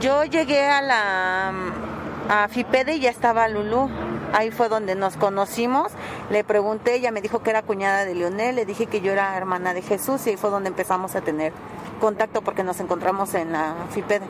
Yo 0.00 0.22
llegué 0.24 0.64
a 0.64 0.80
la 0.80 2.48
FIPEDE 2.50 2.96
y 2.96 3.00
ya 3.00 3.10
estaba 3.10 3.48
Lulú. 3.48 3.88
Ahí 4.32 4.50
fue 4.50 4.68
donde 4.68 4.94
nos 4.94 5.16
conocimos. 5.16 5.90
Le 6.30 6.44
pregunté, 6.44 6.94
ella 6.94 7.10
me 7.10 7.20
dijo 7.22 7.42
que 7.42 7.50
era 7.50 7.62
cuñada 7.62 8.04
de 8.04 8.14
Leonel, 8.14 8.54
le 8.54 8.66
dije 8.66 8.86
que 8.86 9.00
yo 9.00 9.10
era 9.10 9.36
hermana 9.36 9.74
de 9.74 9.82
Jesús 9.82 10.24
y 10.26 10.30
ahí 10.30 10.36
fue 10.36 10.50
donde 10.50 10.68
empezamos 10.68 11.16
a 11.16 11.22
tener 11.22 11.52
contacto 12.00 12.42
porque 12.42 12.62
nos 12.62 12.78
encontramos 12.80 13.34
en 13.34 13.52
la 13.52 13.74
FIPEDE. 13.90 14.26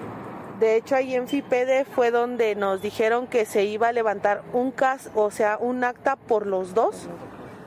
De 0.60 0.76
hecho, 0.76 0.96
ahí 0.96 1.14
en 1.14 1.28
FIPEDE 1.28 1.84
fue 1.84 2.12
donde 2.12 2.54
nos 2.54 2.80
dijeron 2.80 3.26
que 3.26 3.44
se 3.44 3.64
iba 3.64 3.88
a 3.88 3.92
levantar 3.92 4.44
un 4.52 4.70
caso, 4.70 5.10
o 5.14 5.30
sea, 5.30 5.58
un 5.60 5.84
acta 5.84 6.16
por 6.16 6.46
los 6.46 6.72
dos. 6.72 7.08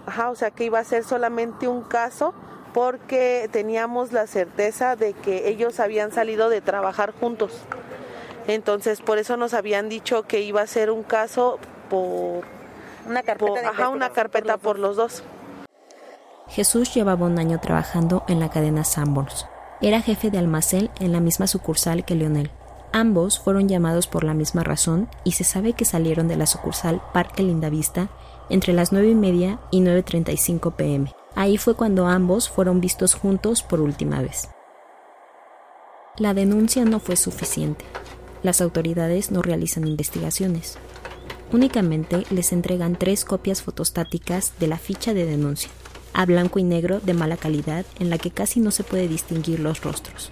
Ajá, 0.08 0.30
o 0.32 0.36
sea, 0.36 0.50
que 0.50 0.64
iba 0.64 0.80
a 0.80 0.84
ser 0.84 1.04
solamente 1.04 1.68
un 1.68 1.84
caso 1.84 2.34
porque 2.74 3.50
teníamos 3.52 4.12
la 4.12 4.28
certeza 4.28 4.96
de 4.96 5.14
que 5.14 5.50
ellos 5.50 5.80
habían 5.80 6.12
salido 6.12 6.50
de 6.50 6.62
trabajar 6.62 7.14
juntos. 7.20 7.52
Entonces, 8.48 9.02
por 9.02 9.18
eso 9.18 9.38
nos 9.38 9.54
habían 9.54 9.90
dicho 9.90 10.24
que 10.24 10.42
iba 10.42 10.62
a 10.62 10.68
ser 10.68 10.90
un 10.92 11.04
caso 11.04 11.60
por 11.90 12.44
una 13.08 13.24
carpeta, 13.24 13.70
ajá, 13.70 13.90
una 13.90 14.10
carpeta 14.10 14.58
por 14.58 14.80
los, 14.80 14.96
dos. 14.96 15.24
Jesús 16.48 16.94
llevaba 16.94 17.26
un 17.26 17.40
año 17.40 17.60
trabajando 17.60 18.24
en 18.28 18.40
la 18.40 18.50
cadena 18.50 18.84
Sanborns. 18.84 19.46
Era 19.82 20.02
jefe 20.02 20.30
de 20.30 20.38
almacén 20.38 20.90
en 21.00 21.12
la 21.12 21.20
misma 21.20 21.48
sucursal 21.48 22.06
que 22.06 22.16
Leonel. 22.16 22.52
Ambos 22.94 23.40
fueron 23.40 23.70
llamados 23.70 24.08
por 24.08 24.24
la 24.24 24.34
misma 24.34 24.64
razón 24.64 25.08
y 25.24 25.32
se 25.32 25.44
sabe 25.44 25.74
que 25.74 25.86
salieron 25.86 26.28
de 26.28 26.36
la 26.36 26.46
sucursal 26.46 27.02
Parque 27.14 27.42
Lindavista 27.42 28.10
entre 28.50 28.74
las 28.74 28.92
9 28.92 29.10
y 29.10 29.16
media 29.16 29.60
y 29.72 29.82
9.35 29.82 30.76
pm. 30.76 31.14
Ahí 31.36 31.58
fue 31.58 31.76
cuando 31.76 32.08
ambos 32.08 32.50
fueron 32.50 32.82
vistos 32.82 33.14
juntos 33.14 33.64
por 33.64 33.82
última 33.82 34.22
vez. 34.22 34.50
La 36.18 36.34
denuncia 36.34 36.84
no 36.84 37.00
fue 37.00 37.16
suficiente. 37.16 37.86
Las 38.44 38.62
autoridades 38.62 39.32
no 39.32 39.42
realizan 39.42 39.88
investigaciones. 39.88 40.78
Únicamente 41.54 42.24
les 42.30 42.52
entregan 42.54 42.96
tres 42.96 43.26
copias 43.26 43.62
fotostáticas 43.62 44.54
de 44.60 44.68
la 44.68 44.78
ficha 44.78 45.14
de 45.14 45.26
denuncia, 45.26 45.70
a 46.14 46.26
blanco 46.26 46.60
y 46.60 46.64
negro 46.64 47.00
de 47.00 47.14
mala 47.14 47.38
calidad 47.38 47.86
en 48.00 48.10
la 48.10 48.18
que 48.18 48.32
casi 48.32 48.60
no 48.60 48.72
se 48.72 48.84
puede 48.84 49.08
distinguir 49.08 49.60
los 49.60 49.82
rostros. 49.82 50.32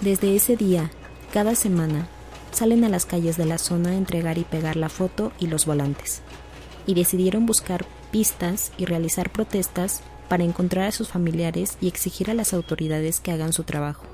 Desde 0.00 0.34
ese 0.34 0.56
día, 0.56 0.90
cada 1.32 1.54
semana, 1.54 2.08
salen 2.50 2.84
a 2.84 2.88
las 2.88 3.06
calles 3.06 3.36
de 3.36 3.46
la 3.46 3.58
zona 3.58 3.90
a 3.90 3.96
entregar 3.96 4.38
y 4.38 4.44
pegar 4.44 4.76
la 4.76 4.88
foto 4.88 5.32
y 5.38 5.46
los 5.46 5.66
volantes, 5.66 6.22
y 6.86 6.94
decidieron 6.94 7.46
buscar 7.46 7.86
pistas 8.10 8.72
y 8.76 8.84
realizar 8.84 9.30
protestas 9.30 10.02
para 10.32 10.44
encontrar 10.44 10.86
a 10.86 10.92
sus 10.92 11.10
familiares 11.10 11.76
y 11.82 11.88
exigir 11.88 12.30
a 12.30 12.32
las 12.32 12.54
autoridades 12.54 13.20
que 13.20 13.32
hagan 13.32 13.52
su 13.52 13.64
trabajo. 13.64 14.06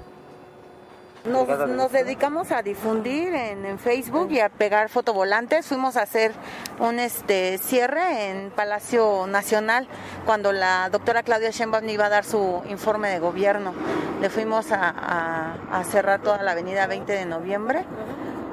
Nos, 1.24 1.92
dedicamos 1.92 2.50
a 2.50 2.60
difundir 2.60 3.32
en, 3.32 3.78
Facebook 3.78 4.32
y 4.32 4.40
a 4.40 4.48
pegar 4.48 4.88
fotovolantes. 4.88 5.66
Fuimos 5.66 5.96
a 5.96 6.02
hacer 6.02 6.32
un 6.80 6.98
este 6.98 7.58
cierre 7.58 8.30
en 8.30 8.50
Palacio 8.50 9.28
Nacional 9.28 9.86
cuando 10.26 10.50
la 10.50 10.90
doctora 10.90 11.22
Claudia 11.22 11.50
Sheinbaum 11.50 11.88
iba 11.88 12.06
a 12.06 12.08
dar 12.08 12.24
su 12.24 12.62
informe 12.68 13.10
de 13.10 13.20
gobierno. 13.20 13.72
Le 14.20 14.28
fuimos 14.28 14.72
a, 14.72 15.54
a 15.70 15.84
cerrar 15.84 16.20
toda 16.20 16.42
la 16.42 16.50
avenida 16.50 16.88
20 16.88 17.12
de 17.12 17.26
noviembre 17.26 17.84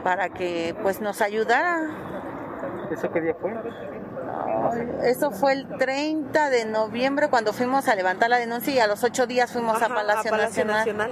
para 0.03 0.29
que 0.29 0.75
pues 0.84 1.01
nos 1.01 1.19
ayudara. 1.19 1.89
¿Eso 2.91 3.12
qué 3.12 3.22
día 3.22 3.36
fue? 3.41 3.55
Eso 5.04 5.32
fue 5.32 5.54
el 5.54 5.68
30 5.77 6.50
de 6.50 6.65
noviembre 6.65 7.30
cuando 7.30 7.54
fuimos 7.54 7.88
a 7.88 7.96
levantar 7.96 8.30
la 8.30 8.38
denuncia 8.38 8.74
y 8.74 8.80
a 8.80 8.88
los 8.88 9.04
ocho 9.04 9.27
días 9.27 9.51
fuimos 9.51 9.82
a 9.82 9.88
Palacio, 9.88 10.32
Nacional. 10.32 11.12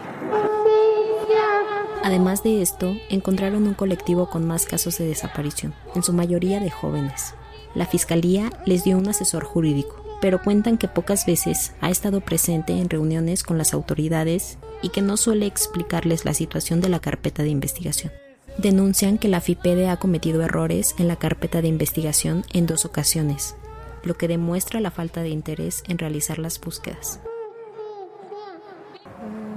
Además 2.04 2.44
de 2.44 2.62
esto, 2.62 2.94
encontraron 3.10 3.66
un 3.66 3.74
colectivo 3.74 4.30
con 4.30 4.46
más 4.46 4.66
casos 4.66 4.98
de 4.98 5.06
desaparición, 5.06 5.74
en 5.96 6.04
su 6.04 6.14
mayoría 6.14 6.60
de 6.60 6.70
jóvenes. 6.70 7.36
La 7.76 7.86
fiscalía 7.86 8.52
les 8.66 8.84
dio 8.84 8.98
un 8.98 9.08
asesor 9.08 9.44
jurídico, 9.44 10.04
pero 10.22 10.42
cuentan 10.42 10.78
que 10.78 10.88
pocas 10.88 11.26
veces 11.26 11.74
ha 11.82 11.90
estado 11.90 12.22
presente 12.22 12.74
en 12.74 12.90
reuniones 12.90 13.44
con 13.44 13.58
las 13.58 13.74
autoridades 13.74 14.58
y 14.82 14.90
que 14.90 15.02
no 15.02 15.18
suele 15.18 15.46
explicarles 15.46 16.26
la 16.26 16.34
situación 16.34 16.82
de 16.82 16.90
la 16.90 17.00
carpeta 17.00 17.44
de 17.44 17.50
investigación. 17.50 18.12
Denuncian 18.58 19.18
que 19.18 19.30
la 19.30 19.42
FIPEDE 19.42 19.90
ha 19.90 19.98
cometido 19.98 20.44
errores 20.44 20.96
en 21.00 21.08
la 21.08 21.16
carpeta 21.16 21.62
de 21.62 21.68
investigación 21.68 22.44
en 22.54 22.68
dos 22.68 22.86
ocasiones, 22.86 23.56
lo 24.04 24.14
que 24.14 24.28
demuestra 24.28 24.80
la 24.80 24.92
falta 24.92 25.22
de 25.22 25.30
interés 25.30 25.84
en 25.88 25.98
realizar 25.98 26.38
las 26.38 26.62
búsquedas. 26.62 27.20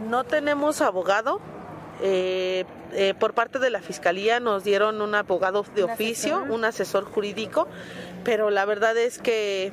No 0.09 0.25
tenemos 0.25 0.81
abogado. 0.81 1.41
Eh, 2.03 2.65
eh, 2.93 3.15
por 3.19 3.35
parte 3.35 3.59
de 3.59 3.71
la 3.71 3.81
fiscalía 3.81 4.39
nos 4.39 4.65
dieron 4.65 5.01
un 5.01 5.15
abogado 5.15 5.65
de 5.75 5.83
oficio, 5.83 6.45
un 6.49 6.65
asesor 6.65 7.05
jurídico, 7.05 7.69
pero 8.23 8.51
la 8.51 8.65
verdad 8.67 8.97
es 8.99 9.19
que 9.19 9.73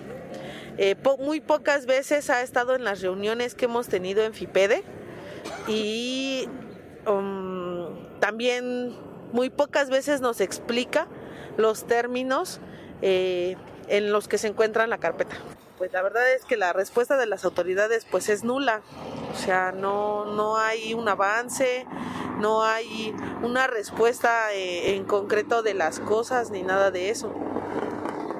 eh, 0.77 0.95
muy 1.19 1.39
pocas 1.41 1.85
veces 1.85 2.29
ha 2.29 2.41
estado 2.41 2.75
en 2.75 2.83
las 2.83 3.01
reuniones 3.01 3.55
que 3.55 3.65
hemos 3.65 3.87
tenido 3.87 4.23
en 4.23 4.33
FIPEDE 4.33 4.83
y 5.67 6.47
um, 7.05 8.19
también 8.19 8.95
muy 9.33 9.49
pocas 9.49 9.89
veces 9.89 10.21
nos 10.21 10.39
explica 10.39 11.07
los 11.57 11.85
términos 11.85 12.61
eh, 13.01 13.57
en 13.89 14.13
los 14.13 14.27
que 14.27 14.37
se 14.37 14.47
encuentra 14.47 14.87
la 14.87 14.99
carpeta. 14.99 15.35
Pues 15.77 15.91
la 15.91 16.01
verdad 16.01 16.31
es 16.31 16.45
que 16.45 16.55
la 16.55 16.71
respuesta 16.71 17.17
de 17.17 17.25
las 17.25 17.43
autoridades 17.43 18.05
pues 18.09 18.29
es 18.29 18.43
nula, 18.43 18.81
o 19.33 19.35
sea, 19.35 19.71
no, 19.73 20.25
no 20.25 20.57
hay 20.57 20.93
un 20.93 21.09
avance, 21.09 21.85
no 22.39 22.63
hay 22.63 23.13
una 23.41 23.67
respuesta 23.67 24.53
eh, 24.53 24.95
en 24.95 25.03
concreto 25.03 25.63
de 25.63 25.73
las 25.73 25.99
cosas 25.99 26.51
ni 26.51 26.61
nada 26.61 26.91
de 26.91 27.09
eso. 27.09 27.33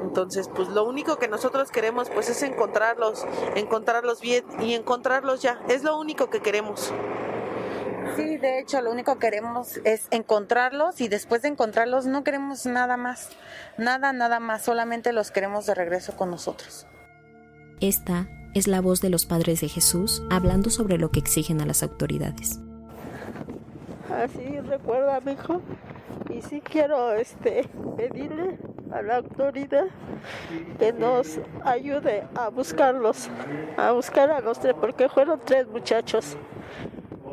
Entonces, 0.04 0.48
pues 0.48 0.70
lo 0.70 0.86
único 0.86 1.18
que 1.18 1.28
nosotros 1.28 1.72
queremos 1.72 2.10
pues 2.12 2.30
es 2.30 2.44
encontrarlos, 2.44 3.26
encontrarlos 3.56 4.22
bien 4.22 4.46
y 4.60 4.76
encontrarlos 4.76 5.42
ya. 5.42 5.60
Es 5.70 5.84
lo 5.84 5.98
único 5.98 6.30
que 6.30 6.40
queremos. 6.40 6.94
Sí, 8.16 8.38
de 8.38 8.60
hecho, 8.60 8.82
lo 8.82 8.92
único 8.92 9.16
que 9.16 9.20
queremos 9.28 9.78
es 9.86 10.08
encontrarlos 10.12 11.02
y 11.02 11.08
después 11.08 11.42
de 11.42 11.50
encontrarlos 11.50 12.06
no 12.06 12.24
queremos 12.24 12.66
nada 12.66 12.98
más, 12.98 13.30
nada, 13.78 14.14
nada 14.14 14.40
más, 14.40 14.64
solamente 14.64 15.14
los 15.14 15.32
queremos 15.32 15.66
de 15.66 15.76
regreso 15.76 16.16
con 16.16 16.30
nosotros. 16.30 16.86
Esta 17.80 18.28
es 18.54 18.68
la 18.68 18.82
voz 18.82 19.02
de 19.02 19.10
los 19.10 19.26
padres 19.26 19.62
de 19.62 19.68
Jesús 19.68 20.24
hablando 20.30 20.70
sobre 20.70 20.98
lo 20.98 21.10
que 21.10 21.20
exigen 21.20 21.62
a 21.62 21.66
las 21.66 21.82
autoridades. 21.82 22.60
Así 24.12 24.60
recuerda, 24.60 25.20
mi 25.22 25.32
hijo, 25.32 25.62
y 26.30 26.42
sí 26.42 26.62
quiero 26.62 27.14
este 27.14 27.68
pedirle 27.98 28.58
a 28.92 29.02
la 29.02 29.18
autoridad 29.18 29.86
que 30.78 30.94
nos 30.94 31.40
ayude 31.64 32.24
a 32.36 32.50
buscarlos, 32.50 33.30
a 33.78 33.92
buscar 33.92 34.30
a 34.30 34.40
los 34.40 34.60
tres, 34.60 34.76
porque 34.80 35.10
fueron 35.10 35.42
tres 35.44 35.68
muchachos 35.68 36.38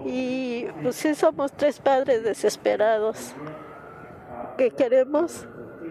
y 0.05 0.67
pues 0.83 0.97
sí 0.97 1.15
somos 1.15 1.53
tres 1.53 1.79
padres 1.79 2.23
desesperados 2.23 3.35
que 4.57 4.71
queremos 4.71 5.47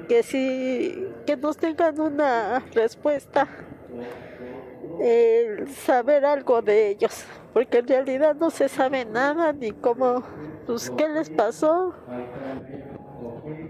que 0.08 0.24
sí 0.24 1.08
que 1.26 1.38
nos 1.38 1.58
tengan 1.58 2.00
una 2.00 2.64
respuesta 2.74 3.48
el 5.00 5.68
saber 5.70 6.26
algo 6.26 6.62
de 6.62 6.90
ellos 6.90 7.26
porque 7.54 7.80
en 7.80 7.88
realidad 7.88 8.36
no 8.36 8.50
se 8.50 8.70
sabe 8.70 9.06
nada 9.06 9.54
ni 9.54 9.72
cómo 9.72 10.24
pues 10.66 10.92
qué 10.92 11.10
les 11.10 11.32
pasó. 11.32 11.96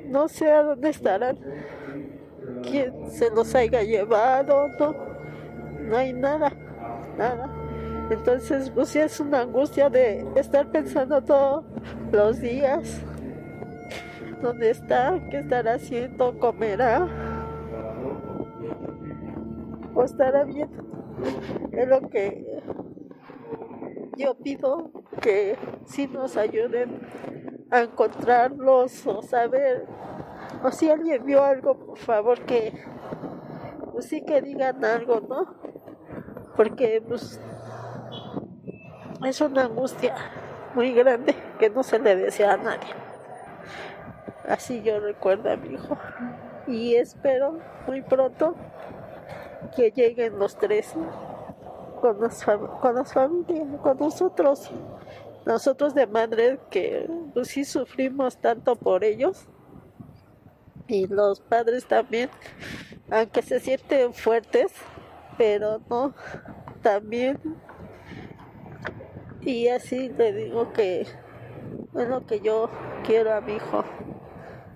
No 0.07 0.27
sé 0.27 0.51
a 0.51 0.63
dónde 0.63 0.89
estarán 0.89 1.37
quién 2.61 3.09
se 3.09 3.29
los 3.29 3.55
haya 3.55 3.83
llevado 3.83 4.67
no 4.79 4.95
no 5.79 5.97
hay 5.97 6.13
nada 6.13 6.51
nada 7.17 7.58
entonces, 8.09 8.69
pues 8.71 8.89
sí 8.89 8.99
es 8.99 9.19
una 9.19 9.41
angustia 9.41 9.89
de 9.89 10.25
estar 10.35 10.71
pensando 10.71 11.21
todos 11.23 11.65
los 12.11 12.39
días 12.39 13.03
dónde 14.41 14.69
está, 14.69 15.19
qué 15.29 15.39
estará 15.39 15.73
haciendo, 15.73 16.37
comerá 16.39 17.07
o 19.93 20.03
estará 20.03 20.43
bien. 20.43 20.69
Es 21.71 21.87
lo 21.87 22.09
que 22.09 22.61
yo 24.17 24.35
pido 24.35 24.91
que 25.21 25.57
sí 25.85 26.07
nos 26.07 26.37
ayuden 26.37 27.01
a 27.71 27.81
encontrarlos 27.81 29.05
o 29.05 29.21
saber 29.21 29.85
o 30.63 30.71
si 30.71 30.89
alguien 30.89 31.25
vio 31.25 31.43
algo, 31.43 31.77
por 31.77 31.97
favor 31.97 32.39
que 32.41 32.73
pues 33.91 34.05
sí 34.05 34.23
que 34.25 34.41
digan 34.41 34.83
algo, 34.83 35.19
¿no? 35.21 35.55
Porque 36.55 37.01
pues 37.05 37.39
es 39.23 39.41
una 39.41 39.65
angustia 39.65 40.15
muy 40.75 40.93
grande 40.93 41.35
que 41.59 41.69
no 41.69 41.83
se 41.83 41.99
le 41.99 42.15
desea 42.15 42.53
a 42.53 42.57
nadie. 42.57 42.89
Así 44.47 44.81
yo 44.81 44.99
recuerdo 44.99 45.51
a 45.51 45.57
mi 45.57 45.75
hijo. 45.75 45.97
Y 46.67 46.95
espero 46.95 47.59
muy 47.87 48.01
pronto 48.01 48.55
que 49.75 49.91
lleguen 49.91 50.39
los 50.39 50.57
tres 50.57 50.93
con, 52.01 52.21
las 52.21 52.43
con 52.43 52.95
las 52.95 53.13
familias, 53.13 53.67
con 53.81 53.97
nosotros. 53.97 54.71
Nosotros 55.45 55.93
de 55.95 56.07
madre 56.07 56.59
que 56.69 57.09
pues 57.33 57.49
sí 57.49 57.65
sufrimos 57.65 58.37
tanto 58.37 58.75
por 58.75 59.03
ellos. 59.03 59.47
y 60.87 61.05
los 61.07 61.39
padres 61.39 61.85
también, 61.85 62.29
aunque 63.11 63.43
se 63.43 63.59
sienten 63.59 64.13
fuertes, 64.13 64.71
pero 65.37 65.79
no, 65.89 66.15
también. 66.81 67.39
Y 69.41 69.67
así 69.69 70.09
le 70.09 70.33
digo 70.33 70.73
que 70.73 71.01
es 71.01 72.07
lo 72.07 72.25
que 72.25 72.41
yo 72.41 72.69
quiero 73.05 73.33
a 73.33 73.41
mi 73.41 73.53
hijo 73.53 73.83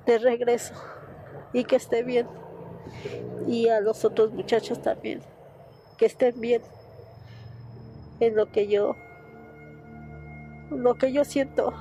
de 0.05 0.17
regreso 0.19 0.73
y 1.51 1.63
que 1.65 1.75
esté 1.75 2.03
bien. 2.03 2.27
Y 3.47 3.67
a 3.69 3.81
los 3.81 4.05
otros 4.05 4.31
muchachos 4.31 4.81
también, 4.81 5.21
que 5.97 6.05
estén 6.05 6.39
bien. 6.39 6.61
Es 8.19 8.33
lo 8.33 8.51
que 8.51 8.67
yo, 8.67 8.95
lo 10.69 10.95
que 10.95 11.11
yo 11.11 11.25
siento. 11.25 11.73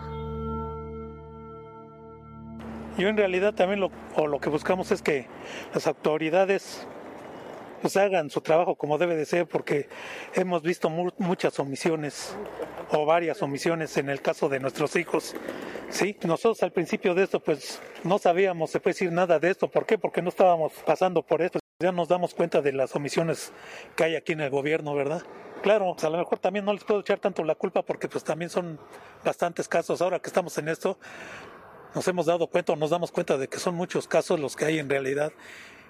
Yo 2.99 3.09
en 3.09 3.17
realidad 3.17 3.55
también 3.55 3.81
lo, 3.81 3.91
o 4.17 4.27
lo 4.27 4.41
que 4.41 4.51
buscamos 4.51 4.91
es 4.91 5.03
que 5.03 5.27
las 5.73 5.87
autoridades 5.87 6.87
pues 7.83 7.97
hagan 7.97 8.31
su 8.31 8.41
trabajo 8.41 8.77
como 8.77 8.97
debe 8.97 9.17
de 9.17 9.27
ser 9.27 9.47
porque 9.47 9.89
hemos 10.35 10.63
visto 10.63 10.89
muchas 10.89 11.59
omisiones 11.59 12.35
o 12.91 13.05
varias 13.05 13.43
omisiones 13.43 13.97
en 13.97 14.09
el 14.09 14.23
caso 14.23 14.49
de 14.49 14.61
nuestros 14.61 14.95
hijos. 14.95 15.35
Sí, 15.91 16.17
nosotros 16.23 16.63
al 16.63 16.71
principio 16.71 17.15
de 17.15 17.25
esto 17.25 17.41
pues 17.41 17.83
no 18.05 18.19
sabíamos, 18.19 18.71
se 18.71 18.79
puede 18.79 18.95
decir 18.95 19.11
nada 19.11 19.41
de 19.41 19.51
esto. 19.51 19.69
¿Por 19.69 19.85
qué? 19.85 19.99
Porque 19.99 20.23
no 20.23 20.29
estábamos 20.29 20.73
pasando 20.87 21.23
por 21.23 21.43
esto. 21.43 21.59
Ya 21.81 21.91
nos 21.91 22.07
damos 22.07 22.35
cuenta 22.35 22.63
de 22.63 22.73
las 22.73 22.95
omisiones 22.95 23.53
que 23.97 24.05
hay 24.05 24.15
aquí 24.15 24.33
en 24.33 24.41
el 24.43 24.51
gobierno, 24.51 24.95
¿verdad? 24.95 25.23
Claro, 25.63 25.93
pues, 25.95 26.05
a 26.05 26.11
lo 26.11 26.19
mejor 26.19 26.39
también 26.39 26.65
no 26.65 26.73
les 26.73 26.85
puedo 26.85 27.01
echar 27.01 27.19
tanto 27.19 27.43
la 27.43 27.57
culpa 27.57 27.83
porque 27.83 28.09
pues 28.09 28.23
también 28.23 28.49
son 28.49 28.79
bastantes 29.25 29.67
casos. 29.67 30.01
Ahora 30.01 30.21
que 30.21 30.29
estamos 30.29 30.57
en 30.59 30.69
esto, 30.69 30.99
nos 31.97 32.07
hemos 32.07 32.27
dado 32.27 32.47
cuenta 32.47 32.75
o 32.75 32.77
nos 32.77 32.91
damos 32.91 33.11
cuenta 33.11 33.37
de 33.37 33.49
que 33.49 33.59
son 33.59 33.75
muchos 33.75 34.07
casos 34.07 34.39
los 34.39 34.55
que 34.55 34.67
hay 34.67 34.79
en 34.79 34.89
realidad 34.89 35.33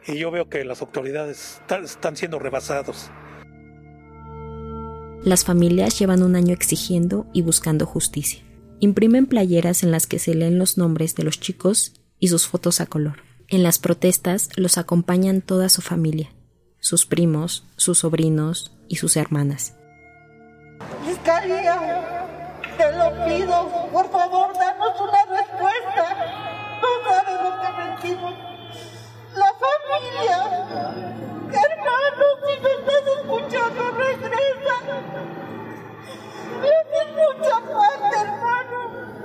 y 0.06 0.18
yo 0.18 0.30
veo 0.30 0.48
que 0.48 0.64
las 0.64 0.80
autoridades 0.80 1.60
están 1.84 2.16
siendo 2.16 2.38
rebasados. 2.38 3.10
Las 5.24 5.44
familias 5.44 5.98
llevan 5.98 6.22
un 6.22 6.34
año 6.34 6.52
exigiendo 6.52 7.26
y 7.32 7.42
buscando 7.42 7.86
justicia. 7.86 8.42
Imprimen 8.80 9.26
playeras 9.26 9.84
en 9.84 9.92
las 9.92 10.08
que 10.08 10.18
se 10.18 10.34
leen 10.34 10.58
los 10.58 10.78
nombres 10.78 11.14
de 11.14 11.22
los 11.22 11.38
chicos 11.38 11.94
y 12.18 12.28
sus 12.28 12.48
fotos 12.48 12.80
a 12.80 12.86
color. 12.86 13.22
En 13.46 13.62
las 13.62 13.78
protestas 13.78 14.48
los 14.56 14.78
acompañan 14.78 15.40
toda 15.40 15.68
su 15.68 15.80
familia, 15.80 16.32
sus 16.80 17.06
primos, 17.06 17.64
sus 17.76 17.98
sobrinos 17.98 18.76
y 18.88 18.96
sus 18.96 19.16
hermanas. 19.16 19.76
Fiscalía, 21.06 22.60
te 22.76 22.90
lo 22.96 23.24
pido, 23.26 23.88
por 23.92 24.10
favor, 24.10 24.52
danos 24.54 25.00
una 25.00 25.24
respuesta. 25.36 26.80
No 26.82 26.88
sabes 27.08 27.38
lo 27.44 27.60
que 27.60 28.08
sentimos. 28.10 28.51
La 29.34 29.50
familia, 29.54 30.38
hermano, 31.48 32.24
si 32.44 32.52
me 32.60 32.70
estás 32.72 33.04
escuchando, 33.16 33.82
regresa. 33.92 34.76
Me 36.60 36.68
hace 36.68 37.00
mucha 37.12 37.56
falta, 37.60 38.14
hermano. 38.20 38.78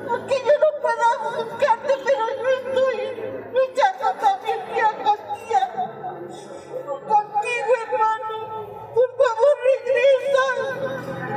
Aunque 0.09 0.35
yo 0.45 0.53
no 0.63 0.69
pueda 0.81 1.09
buscarte, 1.23 1.93
pero 2.05 2.23
yo 2.41 2.49
estoy 2.63 2.97
luchando 3.53 4.07
también 4.21 4.59
día 4.73 4.89
con. 5.03 5.17
Contigo, 7.07 7.71
hermano. 7.85 8.35
Por 8.95 9.09
favor, 9.19 9.55
regresa. 9.67 10.45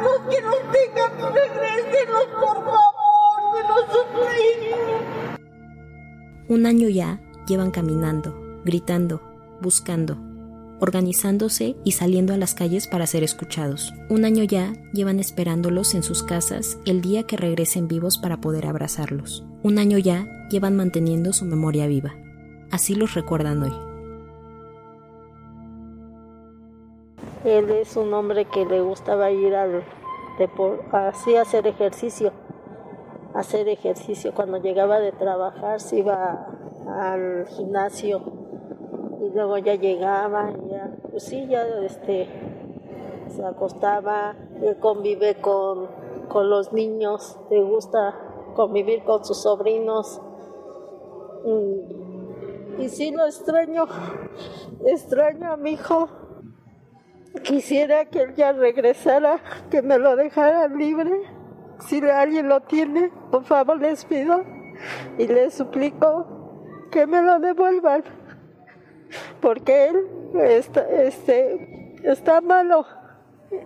Los 0.02 0.20
que 0.28 0.38
nos 0.42 0.60
tengan, 0.70 1.12
regresenlos, 1.34 2.26
por 2.40 2.56
favor. 2.64 2.90
Me 3.52 3.60
lo 3.68 3.76
suplico. 3.92 4.78
Un 6.48 6.66
año 6.66 6.88
ya 6.88 7.18
llevan 7.46 7.70
caminando, 7.70 8.49
gritando, 8.64 9.20
buscando, 9.60 10.18
organizándose 10.80 11.76
y 11.84 11.92
saliendo 11.92 12.32
a 12.32 12.36
las 12.36 12.54
calles 12.54 12.86
para 12.86 13.06
ser 13.06 13.22
escuchados. 13.22 13.92
Un 14.08 14.24
año 14.24 14.44
ya 14.44 14.72
llevan 14.92 15.20
esperándolos 15.20 15.94
en 15.94 16.02
sus 16.02 16.22
casas 16.22 16.78
el 16.86 17.02
día 17.02 17.24
que 17.24 17.36
regresen 17.36 17.86
vivos 17.86 18.18
para 18.18 18.40
poder 18.40 18.66
abrazarlos. 18.66 19.44
Un 19.62 19.78
año 19.78 19.98
ya 19.98 20.26
llevan 20.50 20.76
manteniendo 20.76 21.32
su 21.32 21.44
memoria 21.44 21.86
viva. 21.86 22.14
Así 22.70 22.94
los 22.94 23.14
recuerdan 23.14 23.62
hoy. 23.62 23.72
Él 27.44 27.70
es 27.70 27.96
un 27.96 28.12
hombre 28.12 28.44
que 28.46 28.64
le 28.64 28.80
gustaba 28.80 29.30
ir 29.30 29.54
al 29.54 29.82
así 30.92 31.36
hacer 31.36 31.66
ejercicio. 31.66 32.32
Hacer 33.34 33.68
ejercicio. 33.68 34.32
Cuando 34.34 34.58
llegaba 34.58 34.98
de 34.98 35.12
trabajar 35.12 35.80
se 35.80 35.98
iba 35.98 36.46
al 36.88 37.46
gimnasio 37.48 38.49
y 39.20 39.28
luego 39.34 39.58
ya 39.58 39.74
llegaba, 39.74 40.50
ya, 40.70 40.96
pues 41.10 41.24
sí, 41.24 41.46
ya 41.46 41.62
este, 41.82 42.26
se 43.28 43.44
acostaba, 43.44 44.34
él 44.62 44.78
convive 44.78 45.34
con, 45.40 45.88
con 46.28 46.48
los 46.48 46.72
niños, 46.72 47.38
le 47.50 47.62
gusta 47.62 48.14
convivir 48.54 49.04
con 49.04 49.24
sus 49.24 49.42
sobrinos. 49.42 50.22
Y, 51.44 52.82
y 52.82 52.88
sí 52.88 53.10
lo 53.10 53.26
extraño, 53.26 53.84
extraño 54.86 55.52
a 55.52 55.56
mi 55.56 55.72
hijo. 55.72 56.08
Quisiera 57.44 58.06
que 58.06 58.22
él 58.22 58.34
ya 58.34 58.52
regresara, 58.52 59.40
que 59.70 59.82
me 59.82 59.98
lo 59.98 60.16
dejara 60.16 60.66
libre. 60.68 61.22
Si 61.80 62.02
alguien 62.02 62.48
lo 62.48 62.60
tiene, 62.62 63.12
por 63.30 63.44
favor 63.44 63.78
les 63.80 64.04
pido 64.04 64.42
y 65.18 65.26
les 65.26 65.54
suplico 65.54 66.88
que 66.90 67.06
me 67.06 67.22
lo 67.22 67.38
devuelvan. 67.38 68.02
Porque 69.40 69.88
él 69.88 70.06
está, 70.34 70.88
este, 70.88 71.96
está 72.04 72.40
malo. 72.40 72.86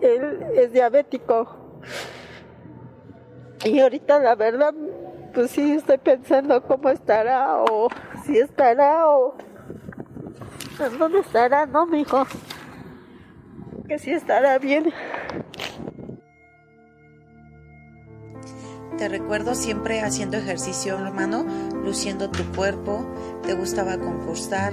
Él 0.01 0.47
es 0.55 0.73
diabético. 0.73 1.65
Y 3.65 3.81
ahorita 3.81 4.19
la 4.21 4.35
verdad, 4.35 4.75
pues 5.33 5.51
sí 5.51 5.73
estoy 5.73 5.99
pensando 5.99 6.63
cómo 6.63 6.91
estará 6.91 7.63
o 7.63 7.89
si 8.25 8.39
estará 8.39 9.09
o 9.09 9.35
dónde 10.99 11.21
estará, 11.21 11.67
¿no, 11.67 11.87
mijo? 11.87 12.27
Que 13.89 13.99
si 13.99 14.13
estará 14.13 14.59
bien. 14.59 14.93
Te 18.99 19.09
recuerdo 19.09 19.55
siempre 19.55 20.03
haciendo 20.03 20.37
ejercicio, 20.37 20.97
hermano, 20.99 21.45
luciendo 21.85 22.31
tu 22.31 22.45
cuerpo. 22.53 23.05
Te 23.43 23.55
gustaba 23.55 23.99
concursar, 23.99 24.73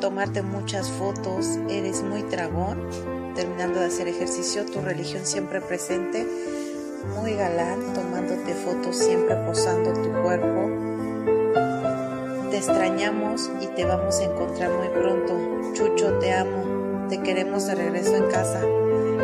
tomarte 0.00 0.42
muchas 0.42 0.90
fotos. 0.90 1.46
Eres 1.68 2.02
muy 2.02 2.22
dragón. 2.22 2.88
Terminando 3.34 3.80
de 3.80 3.86
hacer 3.86 4.08
ejercicio, 4.08 4.64
tu 4.66 4.80
religión 4.80 5.26
siempre 5.26 5.60
presente. 5.60 6.26
Muy 7.16 7.34
galán, 7.34 7.92
tomándote 7.92 8.54
fotos, 8.54 8.96
siempre 8.96 9.34
posando 9.36 9.92
tu 9.92 10.10
cuerpo. 10.22 10.70
Te 12.50 12.58
extrañamos 12.58 13.50
y 13.60 13.66
te 13.68 13.84
vamos 13.84 14.20
a 14.20 14.24
encontrar 14.24 14.70
muy 14.70 14.88
pronto. 14.88 15.72
Chucho, 15.74 16.18
te 16.18 16.32
amo. 16.32 17.06
Te 17.08 17.20
queremos 17.20 17.66
de 17.66 17.74
regreso 17.74 18.16
en 18.16 18.30
casa. 18.30 18.60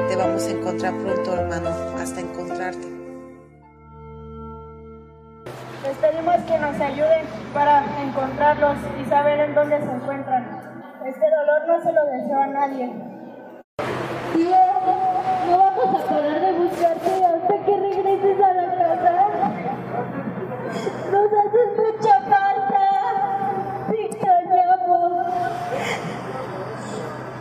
Te 0.08 0.16
vamos 0.16 0.44
a 0.44 0.50
encontrar 0.50 0.98
pronto, 0.98 1.32
hermano, 1.34 1.70
hasta 1.96 2.20
encontrarte. 2.20 2.39
Este 11.06 11.30
dolor 11.30 11.66
no 11.66 11.82
se 11.82 11.92
lo 11.92 12.04
deseo 12.06 12.38
a 12.38 12.46
nadie. 12.46 12.86
No 15.48 15.58
vamos 15.58 16.00
a 16.00 16.06
parar 16.06 16.40
de 16.40 16.52
buscarte 16.52 17.24
hasta 17.24 17.64
que 17.64 17.76
regreses 17.76 18.40
a 18.40 18.52
la 18.54 18.76
casa. 18.76 19.28
Nos 21.10 21.32
haces 21.32 21.68
mucha 21.78 22.20
falta. 22.20 22.84
Te 23.88 24.04
extrañamos. 24.04 25.12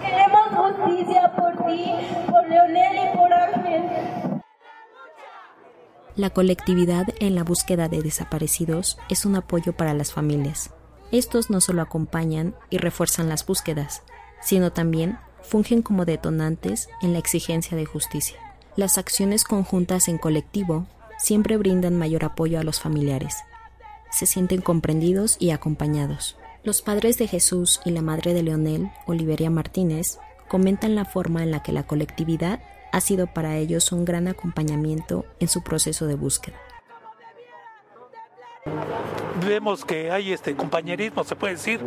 Queremos 0.02 0.48
justicia 0.56 1.32
por 1.36 1.66
ti, 1.66 1.96
por 2.32 2.48
Leonel 2.48 2.96
y 2.96 3.18
por 3.18 3.34
Ángel. 3.34 3.84
La 6.16 6.30
colectividad 6.30 7.08
en 7.20 7.36
la 7.36 7.44
búsqueda 7.44 7.90
de 7.90 8.02
desaparecidos 8.02 8.98
es 9.10 9.26
un 9.26 9.36
apoyo 9.36 9.74
para 9.74 9.94
las 9.94 10.14
familias. 10.14 10.74
Estos 11.12 11.50
no 11.50 11.62
solo 11.62 11.82
acompañan 11.82 12.56
y 12.70 12.78
refuerzan 12.78 13.30
las 13.30 13.46
búsquedas, 13.46 14.04
sino 14.42 14.72
también 14.72 15.18
fungen 15.42 15.82
como 15.82 16.06
detonantes 16.06 16.90
en 17.02 17.14
la 17.14 17.20
exigencia 17.20 17.76
de 17.76 17.86
justicia. 17.86 18.38
Las 18.76 18.98
acciones 18.98 19.44
conjuntas 19.44 20.08
en 20.08 20.18
colectivo 20.18 20.88
siempre 21.18 21.58
brindan 21.58 21.98
mayor 21.98 22.24
apoyo 22.24 22.60
a 22.60 22.64
los 22.64 22.80
familiares. 22.80 23.36
Se 24.12 24.26
sienten 24.26 24.62
comprendidos 24.62 25.38
y 25.40 25.52
acompañados. 25.52 26.38
Los 26.64 26.82
padres 26.82 27.18
de 27.18 27.28
Jesús 27.28 27.82
y 27.86 27.92
la 27.92 28.02
madre 28.02 28.34
de 28.34 28.44
Leonel, 28.44 28.92
Oliveria 29.06 29.50
Martínez, 29.50 30.20
comentan 30.48 30.96
la 30.96 31.06
forma 31.06 31.44
en 31.44 31.52
la 31.52 31.64
que 31.64 31.72
la 31.72 31.84
colectividad 31.84 32.62
ha 32.92 33.02
sido 33.02 33.28
para 33.28 33.58
ellos 33.58 33.92
un 33.92 34.06
gran 34.06 34.28
acompañamiento 34.28 35.26
en 35.40 35.48
su 35.48 35.64
proceso 35.64 36.08
de 36.08 36.16
búsqueda. 36.16 36.58
Vemos 39.50 39.84
que 39.84 40.12
hay 40.12 40.32
este 40.32 40.56
compañerismo, 40.56 41.24
se 41.24 41.36
puede 41.36 41.56
decir. 41.56 41.82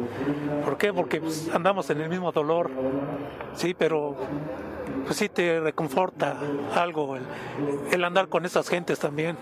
¿Por 0.64 0.76
qué? 0.76 0.92
Porque 0.92 1.20
pues, 1.20 1.48
andamos 1.54 1.88
en 1.90 2.00
el 2.00 2.08
mismo 2.08 2.32
dolor, 2.32 2.70
sí, 3.54 3.72
pero 3.72 4.16
pues 5.04 5.16
sí 5.16 5.28
te 5.28 5.60
reconforta 5.60 6.36
algo 6.74 7.16
el, 7.90 8.04
andar 8.04 8.28
con 8.28 8.44
esas 8.44 8.68
gentes 8.68 8.98
también, 8.98 9.36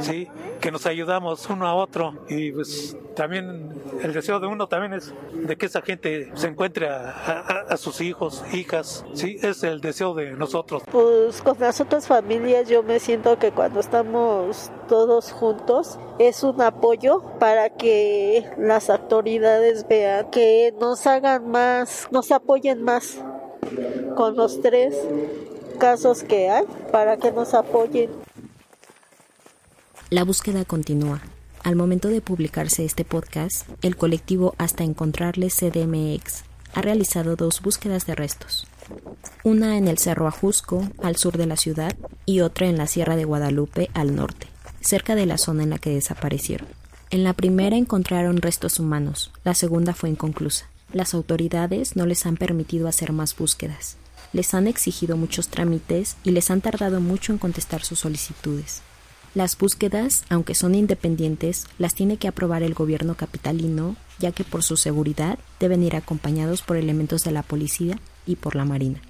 sí, 0.00 0.28
que 0.60 0.70
nos 0.70 0.86
ayudamos 0.86 1.48
uno 1.48 1.66
a 1.66 1.74
otro 1.74 2.14
y 2.28 2.52
pues 2.52 2.96
también 3.14 3.82
el 4.02 4.12
deseo 4.12 4.40
de 4.40 4.46
uno 4.46 4.68
también 4.68 4.94
es 4.94 5.12
de 5.32 5.56
que 5.56 5.66
esa 5.66 5.82
gente 5.82 6.30
se 6.34 6.48
encuentre 6.48 6.88
a, 6.88 7.76
sus 7.76 8.00
hijos, 8.00 8.42
hijas, 8.52 9.04
sí, 9.14 9.38
es 9.42 9.62
el 9.62 9.80
deseo 9.80 10.14
de 10.14 10.32
nosotros. 10.32 10.82
Pues 10.90 11.42
con 11.42 11.58
las 11.58 11.80
otras 11.80 12.06
familias 12.06 12.68
yo 12.68 12.82
me 12.82 13.00
siento 13.00 13.38
que 13.38 13.52
cuando 13.52 13.80
estamos 13.80 14.70
todos 14.88 15.32
juntos 15.32 15.98
es 16.18 16.42
un 16.42 16.60
apoyo 16.62 17.22
para 17.38 17.70
que 17.70 18.50
las 18.58 18.88
autoridades 18.90 19.86
vean 19.88 20.30
que 20.30 20.74
nos 20.80 21.06
hagan 21.06 21.50
más, 21.50 22.08
nos 22.10 22.30
apoyen 22.30 22.82
más 22.82 23.22
con 24.16 24.36
los 24.36 24.60
tres 24.60 24.94
casos 25.78 26.22
que 26.22 26.50
hay 26.50 26.64
para 26.90 27.16
que 27.16 27.32
nos 27.32 27.54
apoyen. 27.54 28.10
La 30.10 30.24
búsqueda 30.24 30.64
continúa. 30.64 31.20
Al 31.64 31.74
momento 31.74 32.08
de 32.08 32.20
publicarse 32.20 32.84
este 32.84 33.04
podcast, 33.04 33.68
el 33.82 33.96
colectivo 33.96 34.54
Hasta 34.56 34.84
Encontrarles 34.84 35.56
CDMX 35.56 36.44
ha 36.74 36.82
realizado 36.82 37.34
dos 37.34 37.60
búsquedas 37.60 38.06
de 38.06 38.14
restos. 38.14 38.68
Una 39.42 39.76
en 39.76 39.88
el 39.88 39.98
Cerro 39.98 40.28
Ajusco, 40.28 40.88
al 41.02 41.16
sur 41.16 41.36
de 41.36 41.46
la 41.46 41.56
ciudad, 41.56 41.96
y 42.24 42.40
otra 42.40 42.68
en 42.68 42.78
la 42.78 42.86
Sierra 42.86 43.16
de 43.16 43.24
Guadalupe, 43.24 43.90
al 43.94 44.14
norte, 44.14 44.46
cerca 44.80 45.14
de 45.14 45.26
la 45.26 45.38
zona 45.38 45.64
en 45.64 45.70
la 45.70 45.78
que 45.78 45.90
desaparecieron. 45.90 46.68
En 47.10 47.24
la 47.24 47.32
primera 47.32 47.76
encontraron 47.76 48.36
restos 48.36 48.78
humanos, 48.78 49.32
la 49.42 49.54
segunda 49.54 49.94
fue 49.94 50.10
inconclusa. 50.10 50.68
Las 50.96 51.12
autoridades 51.12 51.94
no 51.94 52.06
les 52.06 52.24
han 52.24 52.38
permitido 52.38 52.88
hacer 52.88 53.12
más 53.12 53.36
búsquedas. 53.36 53.98
Les 54.32 54.54
han 54.54 54.66
exigido 54.66 55.18
muchos 55.18 55.48
trámites 55.48 56.16
y 56.24 56.30
les 56.30 56.50
han 56.50 56.62
tardado 56.62 57.02
mucho 57.02 57.32
en 57.32 57.38
contestar 57.38 57.84
sus 57.84 57.98
solicitudes. 57.98 58.80
Las 59.34 59.58
búsquedas, 59.58 60.24
aunque 60.30 60.54
son 60.54 60.74
independientes, 60.74 61.66
las 61.78 61.94
tiene 61.94 62.16
que 62.16 62.28
aprobar 62.28 62.62
el 62.62 62.72
gobierno 62.72 63.14
capitalino, 63.14 63.94
ya 64.20 64.32
que 64.32 64.42
por 64.42 64.62
su 64.62 64.78
seguridad 64.78 65.38
deben 65.60 65.82
ir 65.82 65.96
acompañados 65.96 66.62
por 66.62 66.78
elementos 66.78 67.24
de 67.24 67.32
la 67.32 67.42
policía 67.42 68.00
y 68.26 68.36
por 68.36 68.56
la 68.56 68.64
Marina. 68.64 69.02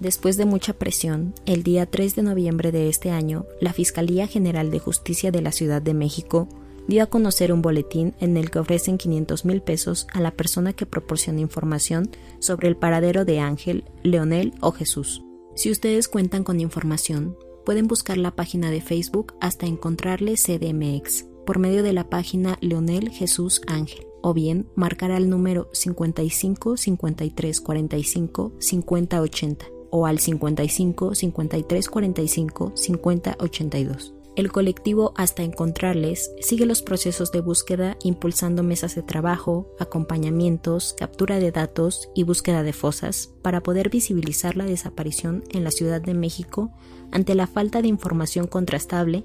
Después 0.00 0.36
de 0.36 0.44
mucha 0.44 0.72
presión, 0.72 1.34
el 1.46 1.62
día 1.62 1.86
3 1.86 2.16
de 2.16 2.22
noviembre 2.24 2.72
de 2.72 2.88
este 2.88 3.12
año, 3.12 3.46
la 3.60 3.72
Fiscalía 3.72 4.26
General 4.26 4.72
de 4.72 4.80
Justicia 4.80 5.30
de 5.30 5.40
la 5.40 5.52
Ciudad 5.52 5.80
de 5.80 5.94
México 5.94 6.48
dio 6.88 7.02
a 7.02 7.06
conocer 7.06 7.52
un 7.52 7.62
boletín 7.62 8.14
en 8.18 8.36
el 8.36 8.50
que 8.50 8.58
ofrecen 8.58 8.98
500 8.98 9.44
mil 9.44 9.62
pesos 9.62 10.08
a 10.12 10.20
la 10.20 10.32
persona 10.32 10.72
que 10.72 10.86
proporcione 10.86 11.42
información 11.42 12.10
sobre 12.40 12.66
el 12.66 12.76
paradero 12.76 13.24
de 13.24 13.38
Ángel, 13.38 13.84
Leonel 14.02 14.54
o 14.60 14.72
Jesús. 14.72 15.22
Si 15.54 15.70
ustedes 15.70 16.08
cuentan 16.08 16.44
con 16.44 16.60
información, 16.60 17.36
pueden 17.64 17.86
buscar 17.86 18.16
la 18.16 18.34
página 18.34 18.70
de 18.70 18.80
Facebook 18.80 19.34
hasta 19.40 19.66
encontrarle 19.66 20.34
CDMX 20.34 21.26
por 21.46 21.58
medio 21.58 21.82
de 21.82 21.92
la 21.92 22.08
página 22.08 22.56
Leonel 22.60 23.10
Jesús 23.10 23.60
Ángel 23.66 24.06
o 24.22 24.34
bien 24.34 24.66
marcar 24.74 25.12
al 25.12 25.28
número 25.28 25.68
55 25.72 26.76
53 26.76 27.60
45 27.60 28.52
50 28.58 29.20
80 29.20 29.66
o 29.90 30.06
al 30.06 30.18
55 30.18 31.14
53 31.14 31.88
45 31.88 32.72
50 32.74 33.36
82. 33.38 34.17
El 34.38 34.52
colectivo 34.52 35.14
Hasta 35.16 35.42
Encontrarles 35.42 36.30
sigue 36.40 36.64
los 36.64 36.80
procesos 36.80 37.32
de 37.32 37.40
búsqueda 37.40 37.96
impulsando 38.04 38.62
mesas 38.62 38.94
de 38.94 39.02
trabajo, 39.02 39.74
acompañamientos, 39.80 40.94
captura 40.96 41.40
de 41.40 41.50
datos 41.50 42.08
y 42.14 42.22
búsqueda 42.22 42.62
de 42.62 42.72
fosas 42.72 43.34
para 43.42 43.64
poder 43.64 43.90
visibilizar 43.90 44.56
la 44.56 44.64
desaparición 44.64 45.42
en 45.50 45.64
la 45.64 45.72
Ciudad 45.72 46.00
de 46.00 46.14
México 46.14 46.70
ante 47.10 47.34
la 47.34 47.48
falta 47.48 47.82
de 47.82 47.88
información 47.88 48.46
contrastable 48.46 49.24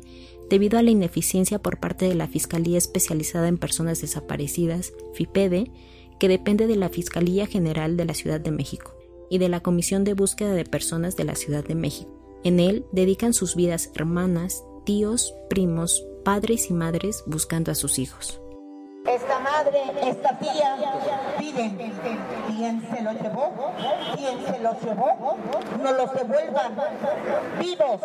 debido 0.50 0.80
a 0.80 0.82
la 0.82 0.90
ineficiencia 0.90 1.60
por 1.60 1.80
parte 1.80 2.10
de 2.10 2.16
la 2.16 2.28
Fiscalía 2.28 2.80
Especializada 2.80 3.48
en 3.48 3.60
Personas 3.60 4.02
Desaparecidas, 4.02 4.94
FIPEDE, 5.14 5.70
que 6.20 6.28
depende 6.28 6.66
de 6.66 6.76
la 6.76 6.90
Fiscalía 6.90 7.46
General 7.46 7.98
de 7.98 8.06
la 8.06 8.16
Ciudad 8.16 8.42
de 8.42 8.50
México 8.50 8.96
y 9.30 9.38
de 9.38 9.50
la 9.50 9.60
Comisión 9.60 10.06
de 10.06 10.16
Búsqueda 10.16 10.54
de 10.54 10.66
Personas 10.66 11.16
de 11.16 11.26
la 11.26 11.36
Ciudad 11.36 11.64
de 11.64 11.76
México. 11.76 12.10
En 12.44 12.60
él 12.60 12.88
dedican 12.92 13.34
sus 13.34 13.56
vidas 13.56 13.92
hermanas, 13.94 14.66
tíos, 14.84 15.34
primos, 15.50 16.06
padres 16.24 16.70
y 16.70 16.74
madres 16.74 17.24
buscando 17.26 17.72
a 17.72 17.76
sus 17.76 18.00
hijos. 18.00 18.40
Esta 19.06 19.38
madre, 19.40 19.84
esta 20.02 20.40
tía 20.40 20.78
piden, 21.38 21.78
¿quién 22.48 22.82
se 22.90 23.02
lo 23.02 23.12
llevó? 23.12 23.52
¿Quién 24.16 24.46
se 24.46 24.60
los 24.60 24.82
llevó? 24.82 25.38
No 25.84 25.92
los 25.92 26.14
devuelvan 26.14 26.76
vivos. 27.60 28.00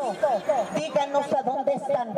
Díganos 0.75 1.33
a 1.33 1.43
dónde 1.45 1.75
están. 1.75 2.14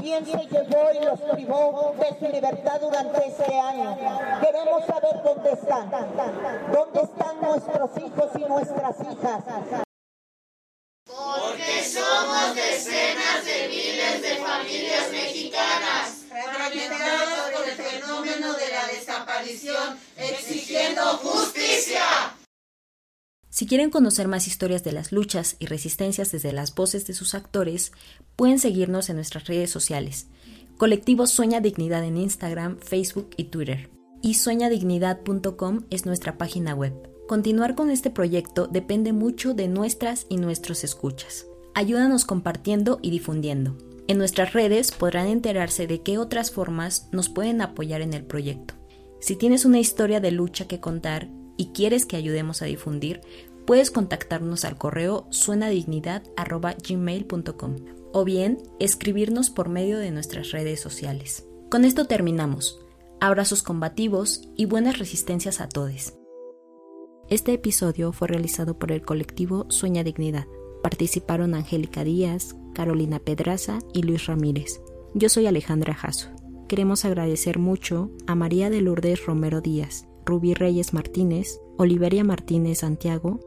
¿Quién 0.00 0.26
se 0.26 0.38
llevó 0.38 0.90
y 0.92 1.04
los 1.04 1.20
privó 1.20 1.94
de 2.00 2.18
su 2.18 2.32
libertad 2.32 2.80
durante 2.80 3.28
este 3.28 3.60
año? 3.60 3.96
Queremos 4.40 4.84
saber 4.86 5.22
dónde 5.22 5.52
están. 5.52 5.90
¿Dónde 6.72 7.00
están 7.00 7.40
nuestros 7.40 7.90
hijos 7.98 8.30
y 8.34 8.44
nuestras 8.44 8.96
hijas? 9.02 9.83
Familias 14.64 15.10
mexicanas, 15.10 16.24
fragmentadas 16.28 17.50
por 17.52 17.68
el 17.68 17.74
fenómeno 17.74 18.52
de 18.54 18.68
la 18.70 18.86
desaparición, 18.92 19.98
exigiendo 20.16 21.02
justicia. 21.18 22.36
Si 23.50 23.66
quieren 23.66 23.90
conocer 23.90 24.26
más 24.26 24.48
historias 24.48 24.82
de 24.82 24.92
las 24.92 25.12
luchas 25.12 25.56
y 25.60 25.66
resistencias 25.66 26.32
desde 26.32 26.52
las 26.52 26.74
voces 26.74 27.06
de 27.06 27.14
sus 27.14 27.34
actores, 27.34 27.92
pueden 28.36 28.58
seguirnos 28.58 29.10
en 29.10 29.16
nuestras 29.16 29.46
redes 29.46 29.70
sociales. 29.70 30.26
Colectivo 30.76 31.26
Sueña 31.28 31.60
Dignidad 31.60 32.02
en 32.02 32.16
Instagram, 32.16 32.78
Facebook 32.78 33.30
y 33.36 33.44
Twitter. 33.44 33.90
Y 34.22 34.34
sueñadignidad.com 34.34 35.82
es 35.90 36.04
nuestra 36.04 36.36
página 36.36 36.74
web. 36.74 36.94
Continuar 37.28 37.76
con 37.76 37.90
este 37.90 38.10
proyecto 38.10 38.66
depende 38.66 39.12
mucho 39.12 39.54
de 39.54 39.68
nuestras 39.68 40.26
y 40.28 40.38
nuestros 40.38 40.82
escuchas. 40.82 41.46
Ayúdanos 41.74 42.24
compartiendo 42.24 42.98
y 43.02 43.10
difundiendo. 43.10 43.76
En 44.06 44.18
nuestras 44.18 44.52
redes 44.52 44.92
podrán 44.92 45.28
enterarse 45.28 45.86
de 45.86 46.02
qué 46.02 46.18
otras 46.18 46.50
formas 46.50 47.08
nos 47.10 47.30
pueden 47.30 47.62
apoyar 47.62 48.02
en 48.02 48.12
el 48.12 48.24
proyecto. 48.24 48.74
Si 49.20 49.36
tienes 49.36 49.64
una 49.64 49.78
historia 49.78 50.20
de 50.20 50.30
lucha 50.30 50.68
que 50.68 50.80
contar 50.80 51.30
y 51.56 51.72
quieres 51.72 52.04
que 52.04 52.16
ayudemos 52.16 52.60
a 52.60 52.66
difundir, 52.66 53.22
puedes 53.66 53.90
contactarnos 53.90 54.66
al 54.66 54.76
correo 54.76 55.26
suenadignidad.gmail.com 55.30 57.76
o 58.12 58.24
bien 58.24 58.58
escribirnos 58.78 59.48
por 59.48 59.70
medio 59.70 59.98
de 59.98 60.10
nuestras 60.10 60.50
redes 60.50 60.80
sociales. 60.80 61.46
Con 61.70 61.86
esto 61.86 62.04
terminamos. 62.04 62.82
Abrazos 63.20 63.62
combativos 63.62 64.50
y 64.56 64.66
buenas 64.66 64.98
resistencias 64.98 65.62
a 65.62 65.68
todos. 65.68 66.12
Este 67.30 67.54
episodio 67.54 68.12
fue 68.12 68.28
realizado 68.28 68.78
por 68.78 68.92
el 68.92 69.00
colectivo 69.00 69.64
Sueña 69.70 70.04
Dignidad. 70.04 70.44
Participaron 70.82 71.54
Angélica 71.54 72.04
Díaz, 72.04 72.54
Carolina 72.74 73.18
Pedraza 73.18 73.78
y 73.94 74.02
Luis 74.02 74.26
Ramírez. 74.26 74.82
Yo 75.14 75.30
soy 75.30 75.46
Alejandra 75.46 75.94
Jasso. 75.94 76.28
Queremos 76.68 77.04
agradecer 77.06 77.58
mucho 77.58 78.10
a 78.26 78.34
María 78.34 78.68
de 78.68 78.82
Lourdes 78.82 79.24
Romero 79.24 79.62
Díaz, 79.62 80.06
Rubí 80.26 80.52
Reyes 80.52 80.92
Martínez, 80.92 81.60
Oliveria 81.78 82.24
Martínez 82.24 82.80
Santiago, 82.80 83.40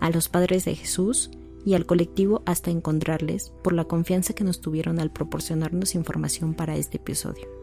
a 0.00 0.10
los 0.10 0.28
Padres 0.28 0.64
de 0.64 0.74
Jesús 0.74 1.30
y 1.64 1.74
al 1.74 1.86
colectivo 1.86 2.42
Hasta 2.46 2.70
Encontrarles 2.70 3.52
por 3.62 3.74
la 3.74 3.84
confianza 3.84 4.32
que 4.32 4.44
nos 4.44 4.60
tuvieron 4.60 4.98
al 4.98 5.12
proporcionarnos 5.12 5.94
información 5.94 6.54
para 6.54 6.76
este 6.76 6.96
episodio. 6.96 7.59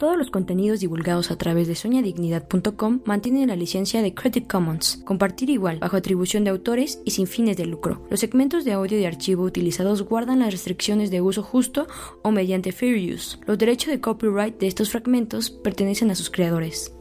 Todos 0.00 0.16
los 0.16 0.30
contenidos 0.30 0.80
divulgados 0.80 1.30
a 1.30 1.36
través 1.36 1.68
de 1.68 1.74
soñadignidad.com 1.74 3.00
mantienen 3.04 3.48
la 3.48 3.54
licencia 3.54 4.00
de 4.00 4.14
Creative 4.14 4.46
Commons, 4.46 5.02
compartir 5.04 5.50
igual, 5.50 5.78
bajo 5.78 5.94
atribución 5.94 6.42
de 6.42 6.48
autores 6.48 7.02
y 7.04 7.10
sin 7.10 7.26
fines 7.26 7.58
de 7.58 7.66
lucro. 7.66 8.06
Los 8.08 8.20
segmentos 8.20 8.64
de 8.64 8.72
audio 8.72 8.96
de 8.96 9.06
archivo 9.06 9.44
utilizados 9.44 10.00
guardan 10.00 10.38
las 10.38 10.52
restricciones 10.52 11.10
de 11.10 11.20
uso 11.20 11.42
justo 11.42 11.86
o 12.22 12.30
mediante 12.30 12.72
fair 12.72 12.96
use. 13.14 13.36
Los 13.46 13.58
derechos 13.58 13.90
de 13.90 14.00
copyright 14.00 14.58
de 14.58 14.68
estos 14.68 14.88
fragmentos 14.88 15.50
pertenecen 15.50 16.10
a 16.10 16.14
sus 16.14 16.30
creadores. 16.30 16.94